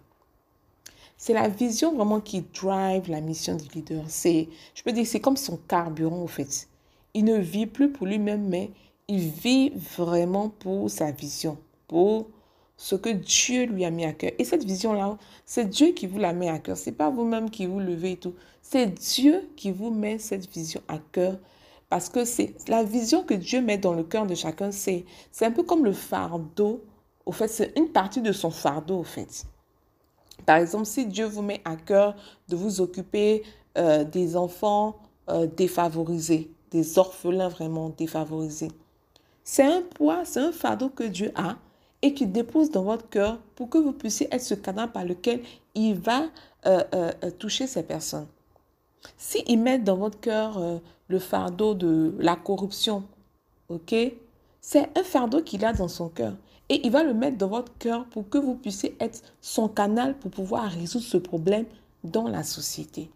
C'est 1.17 1.33
la 1.33 1.49
vision 1.49 1.95
vraiment 1.95 2.21
qui 2.21 2.43
drive 2.43 3.09
la 3.09 3.21
mission 3.21 3.57
du 3.57 3.69
leader. 3.69 4.05
C'est, 4.09 4.49
je 4.75 4.83
peux 4.83 4.93
dire, 4.93 5.07
c'est 5.07 5.21
comme 5.21 5.37
son 5.37 5.57
carburant 5.57 6.23
au 6.23 6.27
fait. 6.27 6.69
Il 7.15 7.25
ne 7.25 7.37
vit 7.37 7.67
plus 7.67 7.91
pour 7.91 8.07
lui-même, 8.07 8.49
mais 8.49 8.71
il 9.09 9.21
vit 9.21 9.71
vraiment 9.71 10.49
pour 10.49 10.91
sa 10.91 11.11
vision, 11.11 11.59
pour 11.87 12.29
ce 12.77 12.97
que 12.97 13.11
Dieu 13.11 13.67
lui 13.67 13.85
a 13.85 13.91
mis 13.91 14.05
à 14.05 14.13
cœur. 14.13 14.33
Et 14.39 14.45
cette 14.45 14.65
vision-là, 14.65 15.17
c'est 15.47 15.69
Dieu 15.69 15.93
qui 15.93 16.07
vous 16.07 16.19
la 16.19 16.33
met 16.33 16.49
à 16.49 16.59
cœur. 16.59 16.77
C'est 16.77 16.93
pas 16.93 17.11
vous-même 17.11 17.51
qui 17.51 17.67
vous 17.67 17.81
levez 17.81 18.13
et 18.13 18.17
tout. 18.17 18.35
C'est 18.63 18.87
Dieu 18.87 19.49
qui 19.57 19.71
vous 19.71 19.91
met 19.91 20.19
cette 20.19 20.51
vision 20.51 20.81
à 20.89 20.99
cœur. 21.13 21.39
Parce 21.89 22.09
que 22.09 22.25
c'est 22.25 22.55
la 22.69 22.83
vision 22.83 23.23
que 23.23 23.35
Dieu 23.35 23.61
met 23.61 23.79
dans 23.79 23.93
le 23.93 24.03
cœur 24.03 24.27
de 24.27 24.35
chacun. 24.35 24.73
C'est, 24.73 25.05
un 25.43 25.51
peu 25.51 25.63
comme 25.63 25.85
le 25.85 25.93
fardeau. 25.93 26.83
Au 27.27 27.33
fait, 27.33 27.49
c'est 27.49 27.73
une 27.79 27.89
partie 27.89 28.21
de 28.21 28.33
son 28.33 28.51
fardeau, 28.51 28.99
au 28.99 29.05
fait. 29.05 29.45
Par 30.45 30.57
exemple, 30.57 30.87
si 30.87 31.07
Dieu 31.07 31.27
vous 31.27 31.43
met 31.43 31.61
à 31.65 31.77
cœur 31.77 32.17
de 32.49 32.57
vous 32.57 32.81
occuper 32.81 33.45
euh, 33.79 34.03
des 34.03 34.37
enfants 34.37 34.97
euh, 35.31 35.47
défavorisés, 35.47 36.51
des 36.75 36.99
orphelins 36.99 37.49
vraiment 37.49 37.89
défavorisés. 37.89 38.73
C'est 39.45 39.63
un 39.63 39.83
poids, 39.83 40.25
c'est 40.25 40.41
un 40.41 40.51
fardeau 40.51 40.89
que 40.89 41.05
Dieu 41.05 41.31
a 41.37 41.57
et 42.03 42.15
qui 42.15 42.27
dépose 42.27 42.71
dans 42.73 42.83
votre 42.83 43.09
cœur 43.09 43.39
pour 43.55 43.71
que 43.71 43.79
vous 43.79 43.93
puissiez 43.93 44.27
être 44.33 44.43
ce 44.43 44.55
canal 44.55 44.91
par 44.91 45.05
lequel 45.05 45.41
il 45.77 45.95
va 45.95 46.25
euh, 46.67 46.83
euh, 46.95 47.13
euh, 47.23 47.31
toucher 47.31 47.69
ces 47.69 47.85
personnes. 47.85 48.27
S'il 49.17 49.61
met 49.61 49.79
dans 49.79 49.97
votre 49.97 50.19
cœur 50.19 50.81
le 51.09 51.19
fardeau 51.19 51.75
de 51.75 52.15
la 52.19 52.37
corruption, 52.37 53.05
ok, 53.69 53.95
c'est 54.61 54.99
un 54.99 55.05
fardeau 55.05 55.43
qu'il 55.43 55.65
a 55.65 55.75
dans 55.75 55.89
son 55.89 56.09
cœur. 56.09 56.33
Et 56.71 56.85
il 56.87 56.91
va 56.91 57.05
le 57.05 57.15
mettre 57.15 57.37
dans 57.37 57.49
votre 57.49 57.77
cœur 57.79 58.07
pour 58.07 58.29
que 58.29 58.39
vous 58.39 58.55
puissiez 58.55 58.97
être 58.99 59.21
son 59.43 59.69
canal 59.69 60.19
pour 60.19 60.31
pouvoir 60.31 60.71
résoudre 60.71 61.05
ce 61.05 61.19
problème 61.19 61.67
dans 62.03 62.27
la 62.27 62.43
société. 62.43 63.11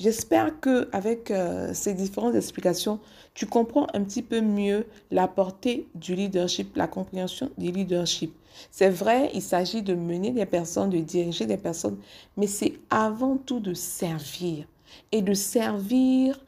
J'espère 0.00 0.58
que 0.60 0.88
avec 0.92 1.30
euh, 1.30 1.74
ces 1.74 1.92
différentes 1.92 2.34
explications, 2.34 3.00
tu 3.34 3.44
comprends 3.44 3.86
un 3.92 4.02
petit 4.02 4.22
peu 4.22 4.40
mieux 4.40 4.86
la 5.10 5.28
portée 5.28 5.88
du 5.94 6.14
leadership, 6.14 6.74
la 6.74 6.86
compréhension 6.86 7.50
du 7.58 7.70
leadership. 7.70 8.32
C'est 8.70 8.88
vrai, 8.88 9.30
il 9.34 9.42
s'agit 9.42 9.82
de 9.82 9.94
mener 9.94 10.30
des 10.30 10.46
personnes, 10.46 10.88
de 10.88 11.00
diriger 11.00 11.44
des 11.44 11.58
personnes, 11.58 11.98
mais 12.38 12.46
c'est 12.46 12.78
avant 12.88 13.36
tout 13.36 13.60
de 13.60 13.74
servir 13.74 14.64
et 15.12 15.20
de 15.20 15.34
servir 15.34 16.42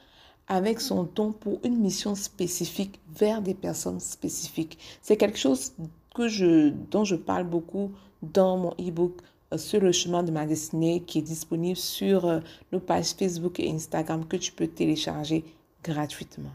avec 0.48 0.80
son 0.80 1.02
don 1.14 1.32
pour 1.32 1.60
une 1.62 1.76
mission 1.76 2.14
spécifique 2.14 3.00
vers 3.14 3.42
des 3.42 3.54
personnes 3.54 4.00
spécifiques. 4.00 4.78
C'est 5.02 5.18
quelque 5.18 5.38
chose 5.38 5.72
dont 6.16 7.04
je 7.04 7.16
parle 7.16 7.44
beaucoup 7.44 7.92
dans 8.22 8.56
mon 8.56 8.70
e-book 8.80 9.20
sur 9.56 9.80
le 9.80 9.92
chemin 9.92 10.22
de 10.22 10.30
ma 10.30 10.46
destinée 10.46 11.02
qui 11.02 11.18
est 11.18 11.22
disponible 11.22 11.76
sur 11.76 12.26
euh, 12.26 12.40
nos 12.72 12.80
pages 12.80 13.12
Facebook 13.12 13.60
et 13.60 13.70
Instagram 13.70 14.26
que 14.26 14.36
tu 14.36 14.52
peux 14.52 14.66
télécharger 14.66 15.44
gratuitement. 15.82 16.52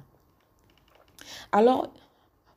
Alors, 1.52 1.90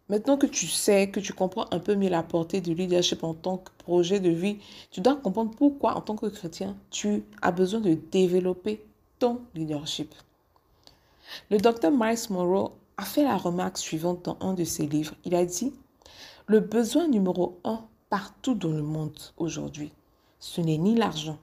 maintenant 0.08 0.36
que 0.36 0.46
tu 0.46 0.66
sais, 0.66 1.10
que 1.10 1.20
tu 1.20 1.32
comprends 1.32 1.66
un 1.70 1.78
peu 1.78 1.94
mieux 1.94 2.08
la 2.08 2.22
portée 2.22 2.60
du 2.60 2.74
leadership 2.74 3.24
en 3.24 3.34
tant 3.34 3.58
que 3.58 3.70
projet 3.78 4.20
de 4.20 4.30
vie, 4.30 4.58
tu 4.90 5.00
dois 5.00 5.16
comprendre 5.16 5.52
pourquoi 5.56 5.96
en 5.96 6.00
tant 6.00 6.16
que 6.16 6.26
chrétien, 6.26 6.76
tu 6.90 7.24
as 7.42 7.52
besoin 7.52 7.80
de 7.80 7.94
développer 7.94 8.84
ton 9.18 9.40
leadership. 9.54 10.14
Le 11.50 11.58
docteur 11.58 11.92
Miles 11.92 12.18
Monroe 12.30 12.72
a 12.96 13.04
fait 13.04 13.24
la 13.24 13.36
remarque 13.36 13.78
suivante 13.78 14.24
dans 14.24 14.36
un 14.40 14.54
de 14.54 14.64
ses 14.64 14.86
livres. 14.86 15.14
Il 15.24 15.34
a 15.34 15.44
dit, 15.44 15.72
le 16.46 16.60
besoin 16.60 17.06
numéro 17.06 17.60
un 17.64 17.84
partout 18.08 18.54
dans 18.54 18.72
le 18.72 18.82
monde 18.82 19.18
aujourd'hui, 19.36 19.92
ce 20.40 20.60
n'est 20.60 20.78
ni 20.78 20.96
l'argent, 20.96 21.38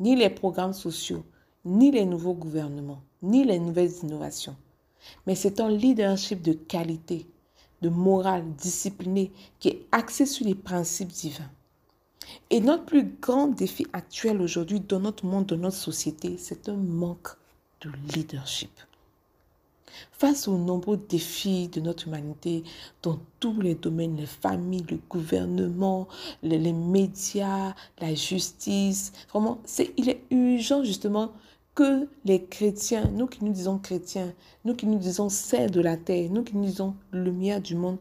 ni 0.00 0.16
les 0.16 0.28
programmes 0.28 0.72
sociaux, 0.74 1.24
ni 1.64 1.90
les 1.90 2.04
nouveaux 2.04 2.34
gouvernements, 2.34 3.00
ni 3.22 3.44
les 3.44 3.58
nouvelles 3.58 3.94
innovations, 4.02 4.56
mais 5.26 5.34
c'est 5.34 5.60
un 5.60 5.70
leadership 5.70 6.42
de 6.42 6.52
qualité, 6.52 7.26
de 7.80 7.88
morale 7.88 8.44
discipliné 8.56 9.30
qui 9.60 9.68
est 9.68 9.86
axé 9.92 10.26
sur 10.26 10.46
les 10.46 10.54
principes 10.54 11.12
divins. 11.12 11.50
Et 12.50 12.60
notre 12.60 12.84
plus 12.84 13.04
grand 13.20 13.48
défi 13.48 13.86
actuel 13.92 14.40
aujourd'hui 14.40 14.80
dans 14.80 15.00
notre 15.00 15.26
monde, 15.26 15.46
dans 15.46 15.56
notre 15.56 15.76
société, 15.76 16.36
c'est 16.38 16.68
un 16.68 16.76
manque 16.76 17.28
de 17.82 17.90
leadership. 18.14 18.70
Face 20.12 20.48
aux 20.48 20.56
nombreux 20.56 20.96
défis 20.96 21.68
de 21.68 21.80
notre 21.80 22.08
humanité 22.08 22.62
dans 23.02 23.18
tous 23.40 23.60
les 23.60 23.74
domaines, 23.74 24.16
les 24.16 24.26
familles, 24.26 24.86
le 24.90 24.98
gouvernement, 25.08 26.08
les, 26.42 26.72
médias, 26.72 27.74
la 28.00 28.14
justice, 28.14 29.12
vraiment, 29.30 29.58
c'est, 29.64 29.92
il 29.96 30.08
est 30.08 30.22
urgent 30.30 30.82
justement 30.84 31.32
que 31.74 32.08
les 32.24 32.44
chrétiens, 32.44 33.10
nous 33.12 33.26
qui 33.26 33.44
nous 33.44 33.52
disons 33.52 33.78
chrétiens, 33.78 34.32
nous 34.64 34.74
qui 34.74 34.86
nous 34.86 34.98
disons 34.98 35.28
sel 35.28 35.70
de 35.70 35.80
la 35.80 35.96
terre, 35.96 36.30
nous 36.30 36.44
qui 36.44 36.56
nous 36.56 36.64
disons 36.64 36.94
lumière 37.12 37.60
du 37.60 37.74
monde, 37.74 37.98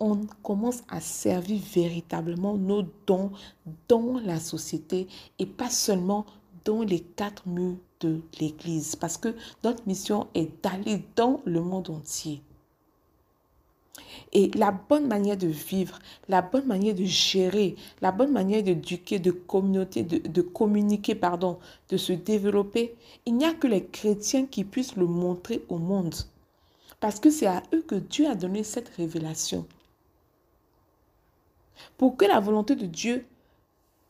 on 0.00 0.26
commence 0.42 0.82
à 0.88 1.00
servir 1.00 1.60
véritablement 1.72 2.56
nos 2.56 2.82
dons 3.06 3.30
dans 3.86 4.18
la 4.18 4.40
société 4.40 5.06
et 5.38 5.46
pas 5.46 5.70
seulement 5.70 6.26
dans 6.64 6.82
les 6.82 6.98
quatre 6.98 7.46
murs 7.46 7.76
de 8.02 8.20
l'Église. 8.40 8.96
Parce 8.96 9.16
que 9.16 9.34
notre 9.64 9.86
mission 9.86 10.26
est 10.34 10.50
d'aller 10.62 11.02
dans 11.16 11.40
le 11.44 11.60
monde 11.60 11.90
entier. 11.90 12.42
Et 14.32 14.50
la 14.54 14.72
bonne 14.72 15.06
manière 15.06 15.36
de 15.36 15.46
vivre, 15.46 15.98
la 16.28 16.42
bonne 16.42 16.66
manière 16.66 16.94
de 16.94 17.04
gérer, 17.04 17.76
la 18.00 18.12
bonne 18.12 18.32
manière 18.32 18.62
d'éduquer, 18.62 19.18
de 19.18 19.30
communauté, 19.30 20.02
de, 20.02 20.26
de, 20.26 20.42
communiquer, 20.42 21.14
pardon, 21.14 21.58
de 21.90 21.96
se 21.96 22.12
développer, 22.12 22.94
il 23.26 23.36
n'y 23.36 23.44
a 23.44 23.52
que 23.52 23.66
les 23.66 23.84
chrétiens 23.84 24.46
qui 24.46 24.64
puissent 24.64 24.96
le 24.96 25.06
montrer 25.06 25.62
au 25.68 25.78
monde. 25.78 26.14
Parce 27.00 27.20
que 27.20 27.30
c'est 27.30 27.46
à 27.46 27.62
eux 27.74 27.82
que 27.82 27.96
Dieu 27.96 28.26
a 28.28 28.34
donné 28.34 28.64
cette 28.64 28.88
révélation. 28.90 29.66
Pour 31.98 32.16
que 32.16 32.24
la 32.24 32.40
volonté 32.40 32.74
de 32.74 32.86
Dieu 32.86 33.26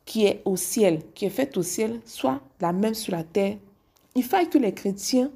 qui 0.05 0.27
est 0.27 0.43
au 0.45 0.57
ciel, 0.57 1.03
qui 1.15 1.25
est 1.27 1.31
faite 1.31 1.57
au 1.57 1.63
ciel, 1.63 2.01
soit 2.05 2.41
la 2.61 2.73
même 2.73 2.95
sur 2.95 3.13
la 3.13 3.25
terre. 3.25 3.57
Il 4.15 4.25
faut 4.25 4.45
que 4.47 4.59
les 4.59 4.75
chrétiens 4.75 5.31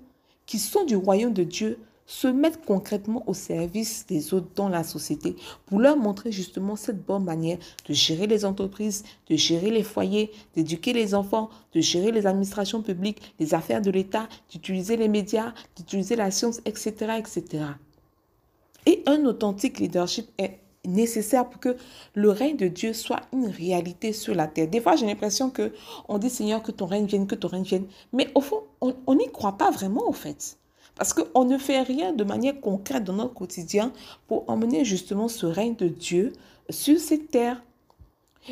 qui 0.44 0.58
sont 0.58 0.84
du 0.84 0.96
royaume 0.96 1.32
de 1.32 1.44
Dieu 1.44 1.78
se 2.06 2.28
mettent 2.28 2.64
concrètement 2.64 3.24
au 3.26 3.34
service 3.34 4.06
des 4.06 4.32
autres 4.32 4.48
dans 4.54 4.68
la 4.68 4.84
société 4.84 5.34
pour 5.66 5.80
leur 5.80 5.96
montrer 5.96 6.30
justement 6.30 6.76
cette 6.76 7.04
bonne 7.04 7.24
manière 7.24 7.58
de 7.88 7.92
gérer 7.92 8.28
les 8.28 8.44
entreprises, 8.44 9.02
de 9.28 9.34
gérer 9.34 9.70
les 9.70 9.82
foyers, 9.82 10.30
d'éduquer 10.54 10.92
les 10.92 11.14
enfants, 11.14 11.50
de 11.72 11.80
gérer 11.80 12.12
les 12.12 12.26
administrations 12.26 12.80
publiques, 12.80 13.34
les 13.40 13.54
affaires 13.54 13.82
de 13.82 13.90
l'État, 13.90 14.28
d'utiliser 14.50 14.96
les 14.96 15.08
médias, 15.08 15.52
d'utiliser 15.76 16.14
la 16.14 16.30
science, 16.30 16.60
etc., 16.64 17.18
etc. 17.18 17.64
Et 18.86 19.02
un 19.06 19.24
authentique 19.24 19.80
leadership 19.80 20.28
est 20.38 20.60
nécessaire 20.86 21.48
pour 21.48 21.60
que 21.60 21.76
le 22.14 22.30
règne 22.30 22.56
de 22.56 22.68
Dieu 22.68 22.92
soit 22.92 23.20
une 23.32 23.46
réalité 23.46 24.12
sur 24.12 24.34
la 24.34 24.46
terre. 24.46 24.68
Des 24.68 24.80
fois, 24.80 24.96
j'ai 24.96 25.06
l'impression 25.06 25.50
que 25.50 25.72
on 26.08 26.18
dit 26.18 26.30
Seigneur 26.30 26.62
que 26.62 26.72
ton 26.72 26.86
règne 26.86 27.06
vienne, 27.06 27.26
que 27.26 27.34
ton 27.34 27.48
règne 27.48 27.64
vienne, 27.64 27.86
mais 28.12 28.28
au 28.34 28.40
fond, 28.40 28.62
on 28.80 29.14
n'y 29.14 29.30
croit 29.30 29.58
pas 29.58 29.70
vraiment 29.70 30.08
en 30.08 30.12
fait. 30.12 30.58
Parce 30.96 31.12
qu'on 31.12 31.44
ne 31.44 31.58
fait 31.58 31.82
rien 31.82 32.12
de 32.12 32.24
manière 32.24 32.58
concrète 32.60 33.04
dans 33.04 33.12
notre 33.12 33.34
quotidien 33.34 33.92
pour 34.26 34.48
emmener 34.48 34.84
justement 34.84 35.28
ce 35.28 35.46
règne 35.46 35.76
de 35.76 35.88
Dieu 35.88 36.32
sur 36.70 36.98
cette 36.98 37.30
terre. 37.30 37.62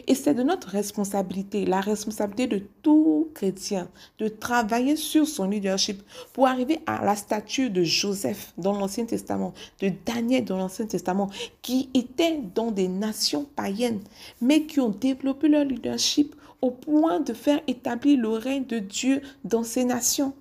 Et 0.07 0.15
c'est 0.15 0.35
de 0.35 0.43
notre 0.43 0.69
responsabilité, 0.69 1.65
la 1.67 1.81
responsabilité 1.81 2.47
de 2.47 2.63
tout 2.83 3.29
chrétien, 3.35 3.89
de 4.19 4.29
travailler 4.29 4.97
sur 4.97 5.27
son 5.27 5.49
leadership 5.49 6.03
pour 6.33 6.47
arriver 6.49 6.81
à 6.87 7.05
la 7.05 7.15
statue 7.17 7.71
de 7.71 7.85
Joseph 7.85 8.53
dans 8.59 8.73
l'Ancien 8.73 9.05
Testament, 9.05 9.55
de 9.81 9.93
Daniel 10.05 10.45
dans 10.45 10.59
l'Ancien 10.59 10.87
Testament, 10.87 11.31
qui 11.63 11.91
étaient 11.95 12.41
dans 12.55 12.71
des 12.71 12.89
nations 12.89 13.47
païennes, 13.57 14.01
mais 14.41 14.65
qui 14.65 14.81
ont 14.81 14.91
développé 14.91 15.49
leur 15.49 15.65
leadership 15.65 16.35
au 16.61 16.71
point 16.71 17.21
de 17.21 17.35
faire 17.35 17.61
établir 17.67 18.19
le 18.19 18.31
règne 18.31 18.65
de 18.65 18.79
Dieu 18.79 19.23
dans 19.45 19.65
ces 19.65 19.85
nations. 19.85 20.33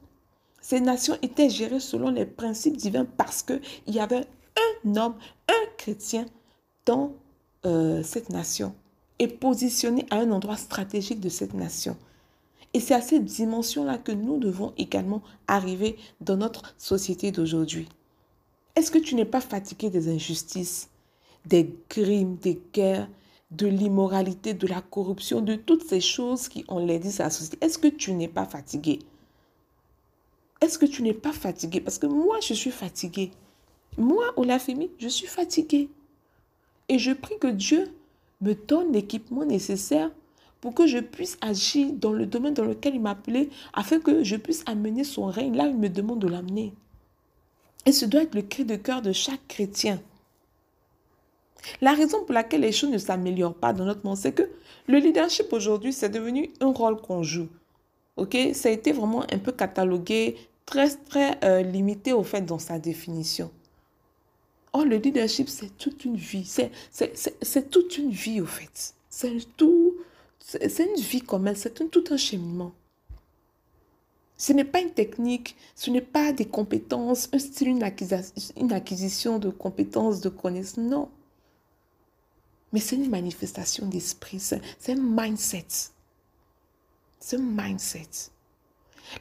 Ces 0.62 0.80
nations 0.80 1.18
étaient 1.22 1.50
gérées 1.50 1.82
selon 1.82 2.10
les 2.10 2.26
principes 2.26 2.78
divins 2.78 3.06
parce 3.18 3.44
qu'il 3.44 3.60
y 3.88 4.00
avait 4.00 4.26
un 4.86 4.96
homme, 4.96 5.16
un 5.50 5.70
chrétien 5.78 6.26
dans 6.86 7.12
euh, 7.66 8.02
cette 8.04 8.30
nation 8.30 8.74
et 9.20 9.28
positionné 9.28 10.06
à 10.10 10.18
un 10.18 10.32
endroit 10.32 10.58
stratégique 10.58 11.20
de 11.20 11.30
cette 11.30 11.54
nation. 11.54 11.98
Et 12.74 12.80
c'est 12.80 12.96
à 12.96 13.02
cette 13.02 13.26
dimension-là 13.26 13.98
que 14.00 14.12
nous 14.12 14.40
devons 14.40 14.74
également 14.78 15.22
arriver 15.48 15.96
dans 16.22 16.38
notre 16.38 16.74
société 16.78 17.32
d'aujourd'hui. 17.32 17.88
Est-ce 18.76 18.90
que 18.90 18.98
tu 18.98 19.14
n'es 19.14 19.26
pas 19.26 19.42
fatigué 19.42 19.92
des 19.92 20.10
injustices, 20.10 20.90
des 21.46 21.76
crimes, 21.90 22.38
des 22.38 22.60
guerres, 22.74 23.08
de 23.52 23.68
l'immoralité, 23.68 24.56
de 24.56 24.66
la 24.66 24.82
corruption, 24.82 25.42
de 25.42 25.56
toutes 25.56 25.88
ces 25.88 26.02
choses 26.02 26.48
qui 26.48 26.66
ont 26.68 26.84
l'aidé 26.84 27.10
à 27.22 27.26
la 27.26 27.30
société? 27.30 27.64
Est-ce 27.64 27.78
que 27.78 27.88
tu 27.88 28.14
n'es 28.14 28.28
pas 28.28 28.46
fatigué? 28.46 29.00
Est-ce 30.60 30.80
que 30.80 30.88
tu 30.88 31.04
n'es 31.04 31.14
pas 31.14 31.34
fatigué? 31.34 31.82
Parce 31.82 32.00
que 32.00 32.08
moi, 32.08 32.40
je 32.42 32.56
suis 32.56 32.72
fatigué. 32.72 33.32
Moi, 33.98 34.24
Olafemi, 34.38 34.90
je 34.98 35.10
suis 35.10 35.28
fatigué. 35.28 35.90
Et 36.90 36.98
je 36.98 37.12
prie 37.12 37.38
que 37.38 37.48
Dieu 37.48 37.94
me 38.44 38.54
donne 38.54 38.92
l'équipement 38.92 39.46
nécessaire 39.46 40.12
pour 40.62 40.74
que 40.74 40.88
je 40.88 41.00
puisse 41.00 41.38
agir 41.42 41.92
dans 41.94 42.14
le 42.14 42.26
domaine 42.26 42.54
dans 42.54 42.64
lequel 42.64 42.96
il 42.96 43.02
m'a 43.02 43.12
appelé, 43.12 43.50
afin 43.74 44.00
que 44.00 44.24
je 44.24 44.36
puisse 44.36 44.64
amener 44.66 45.04
son 45.04 45.26
règne 45.26 45.56
là 45.56 45.66
où 45.66 45.72
il 45.72 45.78
me 45.78 45.90
demande 45.90 46.20
de 46.20 46.28
l'amener. 46.28 46.74
Et 47.86 47.92
ce 47.92 48.06
doit 48.06 48.24
être 48.24 48.36
le 48.36 48.44
cri 48.44 48.64
de 48.64 48.76
cœur 48.76 49.02
de 49.02 49.12
chaque 49.12 49.46
chrétien. 49.48 50.00
La 51.82 51.94
raison 51.94 52.24
pour 52.24 52.34
laquelle 52.34 52.62
les 52.62 52.72
choses 52.72 52.92
ne 52.92 52.98
s'améliorent 52.98 53.56
pas 53.56 53.74
dans 53.74 53.86
notre 53.86 54.06
monde, 54.06 54.18
c'est 54.18 54.32
que 54.32 54.50
le 54.88 55.00
leadership 55.00 55.52
aujourd'hui, 55.52 55.94
c'est 55.94 56.10
devenu 56.10 56.52
un 56.62 56.72
rôle 56.72 57.02
qu'on 57.02 57.24
joue. 57.24 57.50
Ok, 58.16 58.38
ça 58.54 58.70
a 58.70 58.72
été 58.72 58.92
vraiment 58.92 59.24
un 59.32 59.40
peu 59.40 59.52
catalogué, 59.52 60.38
très 60.66 60.90
très 60.96 61.38
euh, 61.44 61.62
limité 61.62 62.14
au 62.14 62.24
fait 62.24 62.42
dans 62.42 62.60
sa 62.60 62.80
définition. 62.80 63.52
Oh, 64.74 64.84
le 64.84 64.98
leadership, 64.98 65.50
c'est 65.50 65.78
toute 65.78 66.04
une 66.04 66.18
vie. 66.18 66.46
C'est 66.46 67.70
toute 67.70 67.98
une 67.98 68.10
vie, 68.10 68.42
au 68.42 68.46
fait. 68.46 68.96
C'est 69.10 69.56
tout. 69.56 69.96
C'est 70.40 70.80
une 70.80 71.02
vie 71.02 71.22
comme 71.22 71.48
elle. 71.48 71.58
C'est 71.58 71.90
tout 71.90 72.04
un 72.10 72.18
cheminement. 72.18 72.74
Ce 74.36 74.52
n'est 74.52 74.66
pas 74.66 74.82
une 74.82 74.92
technique, 74.92 75.56
ce 75.76 75.92
n'est 75.92 76.02
pas 76.02 76.34
des 76.34 76.46
compétences, 76.46 77.30
un 77.32 77.40
style, 77.40 77.70
une 77.70 77.84
acquisition, 77.84 78.34
une 78.58 78.74
acquisition 78.74 79.40
de 79.40 79.50
compétences, 79.50 80.20
de 80.22 80.30
connaissances. 80.30 80.78
Non. 80.78 81.08
Mais 82.74 82.80
c'est 82.80 82.96
une 82.96 83.10
manifestation 83.10 83.86
d'esprit. 83.86 84.40
C'est 84.40 84.60
un 84.90 84.96
mindset. 84.96 85.68
C'est 87.20 87.38
un 87.38 87.42
mindset. 87.42 88.32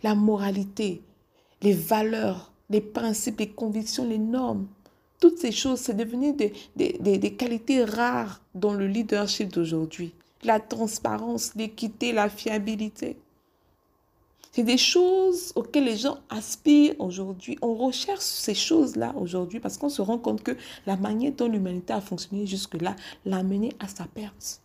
La 0.03 0.15
moralité, 0.15 1.03
les 1.61 1.75
valeurs, 1.75 2.51
les 2.71 2.81
principes, 2.81 3.39
les 3.39 3.51
convictions, 3.51 4.09
les 4.09 4.19
normes 4.19 4.67
toutes 5.23 5.39
ces 5.39 5.53
choses, 5.53 5.79
c'est 5.79 5.95
devenu 5.95 6.33
des, 6.33 6.53
des, 6.75 7.35
qualités 7.35 7.85
rares 7.85 8.41
dans 8.57 8.75
le 8.75 8.89
leadership 8.89 9.53
d'aujourd'hui. 9.53 10.13
La 10.43 10.59
transparence, 10.59 11.55
l'équité, 11.55 12.11
la 12.11 12.29
fiabilité. 12.29 13.17
C'est 14.51 14.65
des 14.65 14.77
choses 14.77 15.53
auxquelles 15.55 15.85
les 15.85 15.97
gens 15.97 16.19
aspirent 16.29 16.97
aujourd'hui. 16.99 17.57
On 17.63 17.75
recherche 17.75 18.25
ces 18.25 18.55
choses-là 18.55 19.15
aujourd'hui 19.17 19.61
parce 19.61 19.79
qu'on 19.79 19.89
se 19.89 20.03
rend 20.03 20.19
compte 20.19 20.43
que 20.43 20.57
la 20.87 20.97
manière 20.97 21.31
dont 21.31 21.47
l'humanité 21.47 21.93
a 21.93 22.01
fonctionné 22.01 22.45
jusque-là 22.45 22.97
l'a 23.25 23.45
mené 23.45 23.73
à 23.79 23.87
sa 23.87 24.07
perte. 24.07 24.61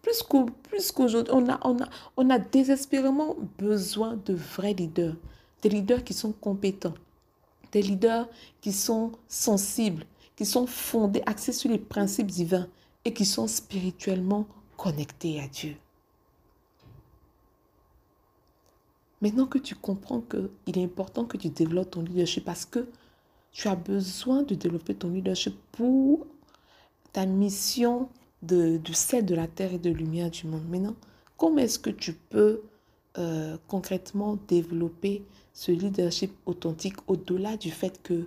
Plus 0.00 0.90
qu'aujourd'hui, 0.90 1.34
on, 1.34 1.50
a, 1.50 1.60
on, 1.64 1.78
a, 1.82 1.88
on 2.16 2.30
a 2.30 2.38
désespérément 2.38 3.36
besoin 3.58 4.18
de 4.24 4.32
vrais 4.32 4.72
leaders, 4.72 5.16
des 5.60 5.68
leaders 5.68 6.02
qui 6.02 6.14
sont 6.14 6.32
compétents, 6.32 6.94
des 7.72 7.82
leaders 7.82 8.28
qui 8.60 8.72
sont 8.72 9.12
sensibles, 9.28 10.04
qui 10.36 10.44
sont 10.46 10.66
fondés, 10.66 11.22
axés 11.26 11.52
sur 11.52 11.70
les 11.70 11.78
principes 11.78 12.28
divins 12.28 12.68
et 13.04 13.12
qui 13.12 13.24
sont 13.24 13.46
spirituellement 13.46 14.46
connectés 14.76 15.40
à 15.40 15.48
Dieu. 15.48 15.76
Maintenant 19.20 19.46
que 19.46 19.58
tu 19.58 19.74
comprends 19.74 20.20
qu'il 20.20 20.78
est 20.78 20.84
important 20.84 21.24
que 21.24 21.36
tu 21.36 21.48
développes 21.48 21.92
ton 21.92 22.02
leadership 22.02 22.44
parce 22.44 22.64
que 22.64 22.88
tu 23.52 23.68
as 23.68 23.76
besoin 23.76 24.42
de 24.42 24.54
développer 24.54 24.94
ton 24.94 25.10
leadership 25.10 25.54
pour 25.72 26.26
ta 27.12 27.26
mission 27.26 28.08
de, 28.42 28.78
du 28.78 28.94
sel 28.94 29.24
de 29.24 29.34
la 29.34 29.46
terre 29.46 29.74
et 29.74 29.78
de 29.78 29.90
lumière 29.90 30.30
du 30.30 30.46
monde. 30.46 30.68
Maintenant, 30.68 30.96
comment 31.36 31.58
est-ce 31.58 31.78
que 31.78 31.90
tu 31.90 32.14
peux 32.14 32.62
euh, 33.18 33.56
concrètement 33.68 34.38
développer 34.48 35.22
ce 35.52 35.72
leadership 35.72 36.32
authentique 36.46 36.96
au-delà 37.06 37.56
du 37.56 37.70
fait 37.70 38.02
que 38.02 38.26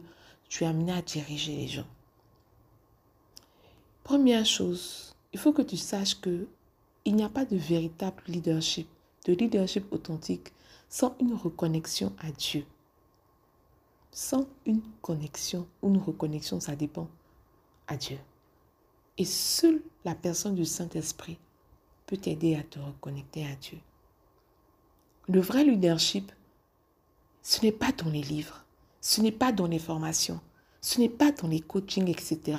tu 0.50 0.64
es 0.64 0.68
amené 0.68 0.92
à 0.92 1.02
diriger 1.02 1.56
les 1.56 1.68
gens. 1.68 1.88
Première 4.04 4.46
chose, 4.46 5.16
il 5.34 5.40
faut 5.40 5.54
que 5.54 5.62
tu 5.64 5.78
saches 5.78 6.20
que 6.22 6.48
il 7.06 7.16
n'y 7.16 7.24
a 7.24 7.30
pas 7.30 7.46
de 7.46 7.56
véritable 7.56 8.22
leadership, 8.28 8.88
de 9.26 9.34
leadership 9.34 9.92
authentique 9.92 10.52
sans 10.90 11.16
une 11.20 11.34
reconnexion 11.34 12.14
à 12.20 12.32
Dieu. 12.32 12.66
Sans 14.12 14.48
une 14.66 14.82
connexion 15.02 15.68
une 15.84 15.98
reconnexion, 15.98 16.60
ça 16.60 16.76
dépend, 16.76 17.08
à 17.88 17.98
Dieu. 17.98 18.18
Et 19.18 19.26
seule 19.26 19.82
la 20.04 20.16
personne 20.16 20.56
du 20.56 20.66
Saint-Esprit 20.66 21.38
peut 22.06 22.18
t'aider 22.18 22.56
à 22.56 22.64
te 22.64 22.80
reconnecter 22.80 23.46
à 23.46 23.56
Dieu. 23.56 23.80
Le 25.28 25.42
vrai 25.42 25.64
leadership, 25.64 26.32
ce 27.48 27.62
n'est 27.62 27.72
pas 27.72 27.92
dans 27.92 28.10
les 28.10 28.24
livres, 28.24 28.66
ce 29.02 29.22
n'est 29.22 29.32
pas 29.32 29.52
dans 29.52 29.68
les 29.68 29.78
formations, 29.78 30.40
ce 30.82 31.00
n'est 31.00 31.10
pas 31.10 31.32
dans 31.32 31.48
les 31.48 31.60
coachings, 31.60 32.10
etc. 32.10 32.58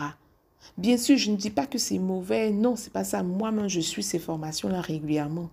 Bien 0.79 0.97
sûr, 0.97 1.17
je 1.17 1.33
ne 1.33 1.37
dis 1.37 1.51
pas 1.51 1.67
que 1.67 1.77
c'est 1.77 1.99
mauvais, 1.99 2.53
non, 2.53 2.77
c'est 2.77 2.93
pas 2.93 3.03
ça. 3.03 3.25
Moi-même, 3.25 3.67
je 3.67 3.81
suis 3.81 4.05
ces 4.05 4.21
formations-là 4.21 4.81
régulièrement. 4.81 5.51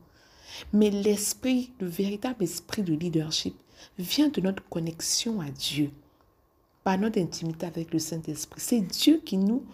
Mais 0.72 0.92
l'esprit, 0.92 1.72
le 1.80 1.88
véritable 1.88 2.44
esprit 2.44 2.84
de 2.84 2.94
leadership, 2.94 3.56
vient 3.98 4.30
de 4.30 4.40
notre 4.40 4.64
connexion 4.70 5.42
à 5.42 5.50
Dieu, 5.50 5.90
par 6.84 7.00
notre 7.00 7.20
intimité 7.20 7.66
avec 7.66 7.92
le 7.92 7.98
Saint-Esprit. 7.98 8.62
C'est 8.62 8.82
Dieu 8.82 9.20
qui 9.26 9.38
nous 9.38 9.66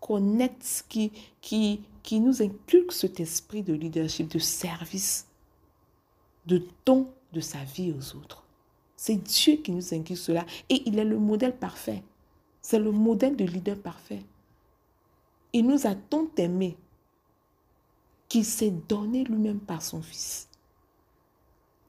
connecte, 0.00 0.86
qui, 0.88 1.12
qui, 1.42 1.82
qui 2.02 2.18
nous 2.18 2.40
inculque 2.40 2.92
cet 2.92 3.20
esprit 3.20 3.62
de 3.62 3.74
leadership, 3.74 4.28
de 4.28 4.38
service, 4.38 5.26
de 6.46 6.66
don 6.86 7.10
de 7.34 7.40
sa 7.40 7.62
vie 7.62 7.92
aux 7.92 8.16
autres. 8.16 8.41
C'est 9.02 9.16
Dieu 9.16 9.56
qui 9.56 9.72
nous 9.72 9.94
inquiète 9.94 10.16
cela. 10.16 10.46
Et 10.68 10.80
il 10.86 10.96
est 10.96 11.04
le 11.04 11.18
modèle 11.18 11.56
parfait. 11.56 12.04
C'est 12.60 12.78
le 12.78 12.92
modèle 12.92 13.34
de 13.34 13.44
leader 13.44 13.76
parfait. 13.76 14.22
Il 15.52 15.66
nous 15.66 15.88
a 15.88 15.96
tant 15.96 16.28
aimés 16.36 16.76
qu'il 18.28 18.44
s'est 18.44 18.70
donné 18.70 19.24
lui-même 19.24 19.58
par 19.58 19.82
son 19.82 20.02
Fils 20.02 20.48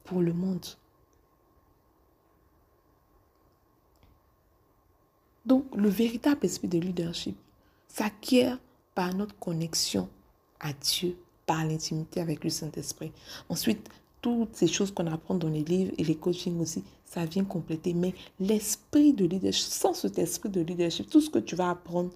pour 0.02 0.22
le 0.22 0.32
monde. 0.32 0.66
Donc, 5.46 5.66
le 5.76 5.88
véritable 5.88 6.44
esprit 6.44 6.66
de 6.66 6.80
leadership 6.80 7.36
s'acquiert 7.86 8.58
par 8.96 9.14
notre 9.14 9.38
connexion 9.38 10.08
à 10.58 10.72
Dieu, 10.72 11.16
par 11.46 11.64
l'intimité 11.64 12.20
avec 12.20 12.42
le 12.42 12.50
Saint-Esprit. 12.50 13.12
Ensuite, 13.48 13.88
toutes 14.24 14.56
ces 14.56 14.68
choses 14.68 14.90
qu'on 14.90 15.06
apprend 15.06 15.34
dans 15.34 15.50
les 15.50 15.62
livres 15.62 15.92
et 15.98 16.02
les 16.02 16.14
coachings 16.14 16.58
aussi, 16.58 16.82
ça 17.04 17.26
vient 17.26 17.44
compléter. 17.44 17.92
Mais 17.92 18.14
l'esprit 18.40 19.12
de 19.12 19.26
leadership, 19.26 19.70
sans 19.70 19.92
cet 19.92 20.18
esprit 20.18 20.48
de 20.48 20.62
leadership, 20.62 21.10
tout 21.10 21.20
ce 21.20 21.28
que 21.28 21.38
tu 21.38 21.54
vas 21.54 21.68
apprendre, 21.68 22.10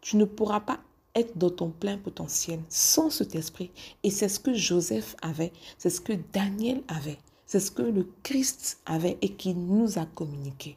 tu 0.00 0.16
ne 0.16 0.26
pourras 0.26 0.60
pas 0.60 0.78
être 1.16 1.36
dans 1.36 1.50
ton 1.50 1.70
plein 1.70 1.98
potentiel 1.98 2.60
sans 2.68 3.10
cet 3.10 3.34
esprit. 3.34 3.72
Et 4.04 4.12
c'est 4.12 4.28
ce 4.28 4.38
que 4.38 4.54
Joseph 4.54 5.16
avait, 5.22 5.52
c'est 5.76 5.90
ce 5.90 6.00
que 6.00 6.12
Daniel 6.32 6.84
avait, 6.86 7.18
c'est 7.46 7.58
ce 7.58 7.72
que 7.72 7.82
le 7.82 8.08
Christ 8.22 8.78
avait 8.86 9.18
et 9.20 9.30
qui 9.30 9.54
nous 9.54 9.98
a 9.98 10.06
communiqué. 10.06 10.76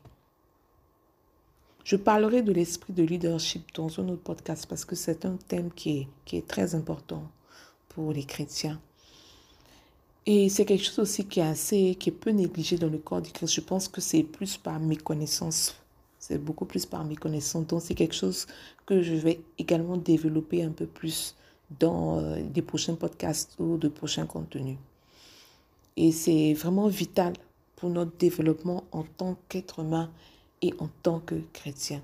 Je 1.83 1.97
parlerai 1.97 2.41
de 2.41 2.51
l'esprit 2.51 2.93
de 2.93 3.03
leadership 3.03 3.75
dans 3.75 3.99
un 3.99 4.09
autre 4.09 4.23
podcast 4.23 4.65
parce 4.67 4.85
que 4.85 4.95
c'est 4.95 5.23
un 5.23 5.37
thème 5.47 5.69
qui 5.71 5.99
est, 5.99 6.07
qui 6.25 6.37
est 6.37 6.47
très 6.47 6.73
important 6.73 7.29
pour 7.89 8.11
les 8.11 8.23
chrétiens. 8.23 8.81
Et 10.29 10.49
c'est 10.49 10.65
quelque 10.65 10.83
chose 10.83 10.99
aussi 10.99 11.25
qui 11.25 11.39
est 11.39 11.43
assez, 11.43 11.95
qui 11.97 12.09
est 12.09 12.11
peu 12.11 12.31
négligé 12.31 12.77
dans 12.77 12.89
le 12.89 12.97
corps 12.97 13.21
du 13.21 13.31
Christ. 13.31 13.53
Je 13.53 13.61
pense 13.61 13.87
que 13.87 14.01
c'est 14.01 14.23
plus 14.23 14.57
par 14.57 14.77
méconnaissance. 14.77 15.77
C'est 16.19 16.37
beaucoup 16.37 16.65
plus 16.65 16.85
par 16.85 17.05
méconnaissance. 17.05 17.65
Donc, 17.65 17.81
c'est 17.81 17.95
quelque 17.95 18.13
chose 18.13 18.45
que 18.85 19.01
je 19.01 19.13
vais 19.13 19.39
également 19.57 19.95
développer 19.95 20.63
un 20.63 20.71
peu 20.71 20.85
plus 20.85 21.33
dans 21.79 22.19
euh, 22.19 22.41
des 22.43 22.61
prochains 22.61 22.95
podcasts 22.95 23.55
ou 23.57 23.77
de 23.77 23.87
prochains 23.87 24.25
contenus. 24.25 24.77
Et 25.95 26.11
c'est 26.11 26.53
vraiment 26.53 26.89
vital 26.89 27.31
pour 27.77 27.89
notre 27.89 28.17
développement 28.17 28.83
en 28.91 29.03
tant 29.03 29.37
qu'être 29.47 29.79
humain 29.79 30.11
et 30.61 30.73
en 30.79 30.89
tant 31.03 31.21
que 31.21 31.35
chrétien. 31.53 32.01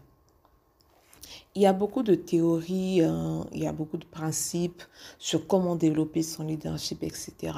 Il 1.56 1.62
y 1.62 1.66
a 1.66 1.74
beaucoup 1.74 2.04
de 2.04 2.16
théories, 2.16 3.02
hein, 3.02 3.46
il 3.52 3.64
y 3.64 3.68
a 3.68 3.74
beaucoup 3.74 3.98
de 3.98 4.06
principes 4.06 4.82
sur 5.20 5.46
comment 5.46 5.76
développer 5.76 6.24
son 6.24 6.46
leadership, 6.46 7.04
etc. 7.04 7.52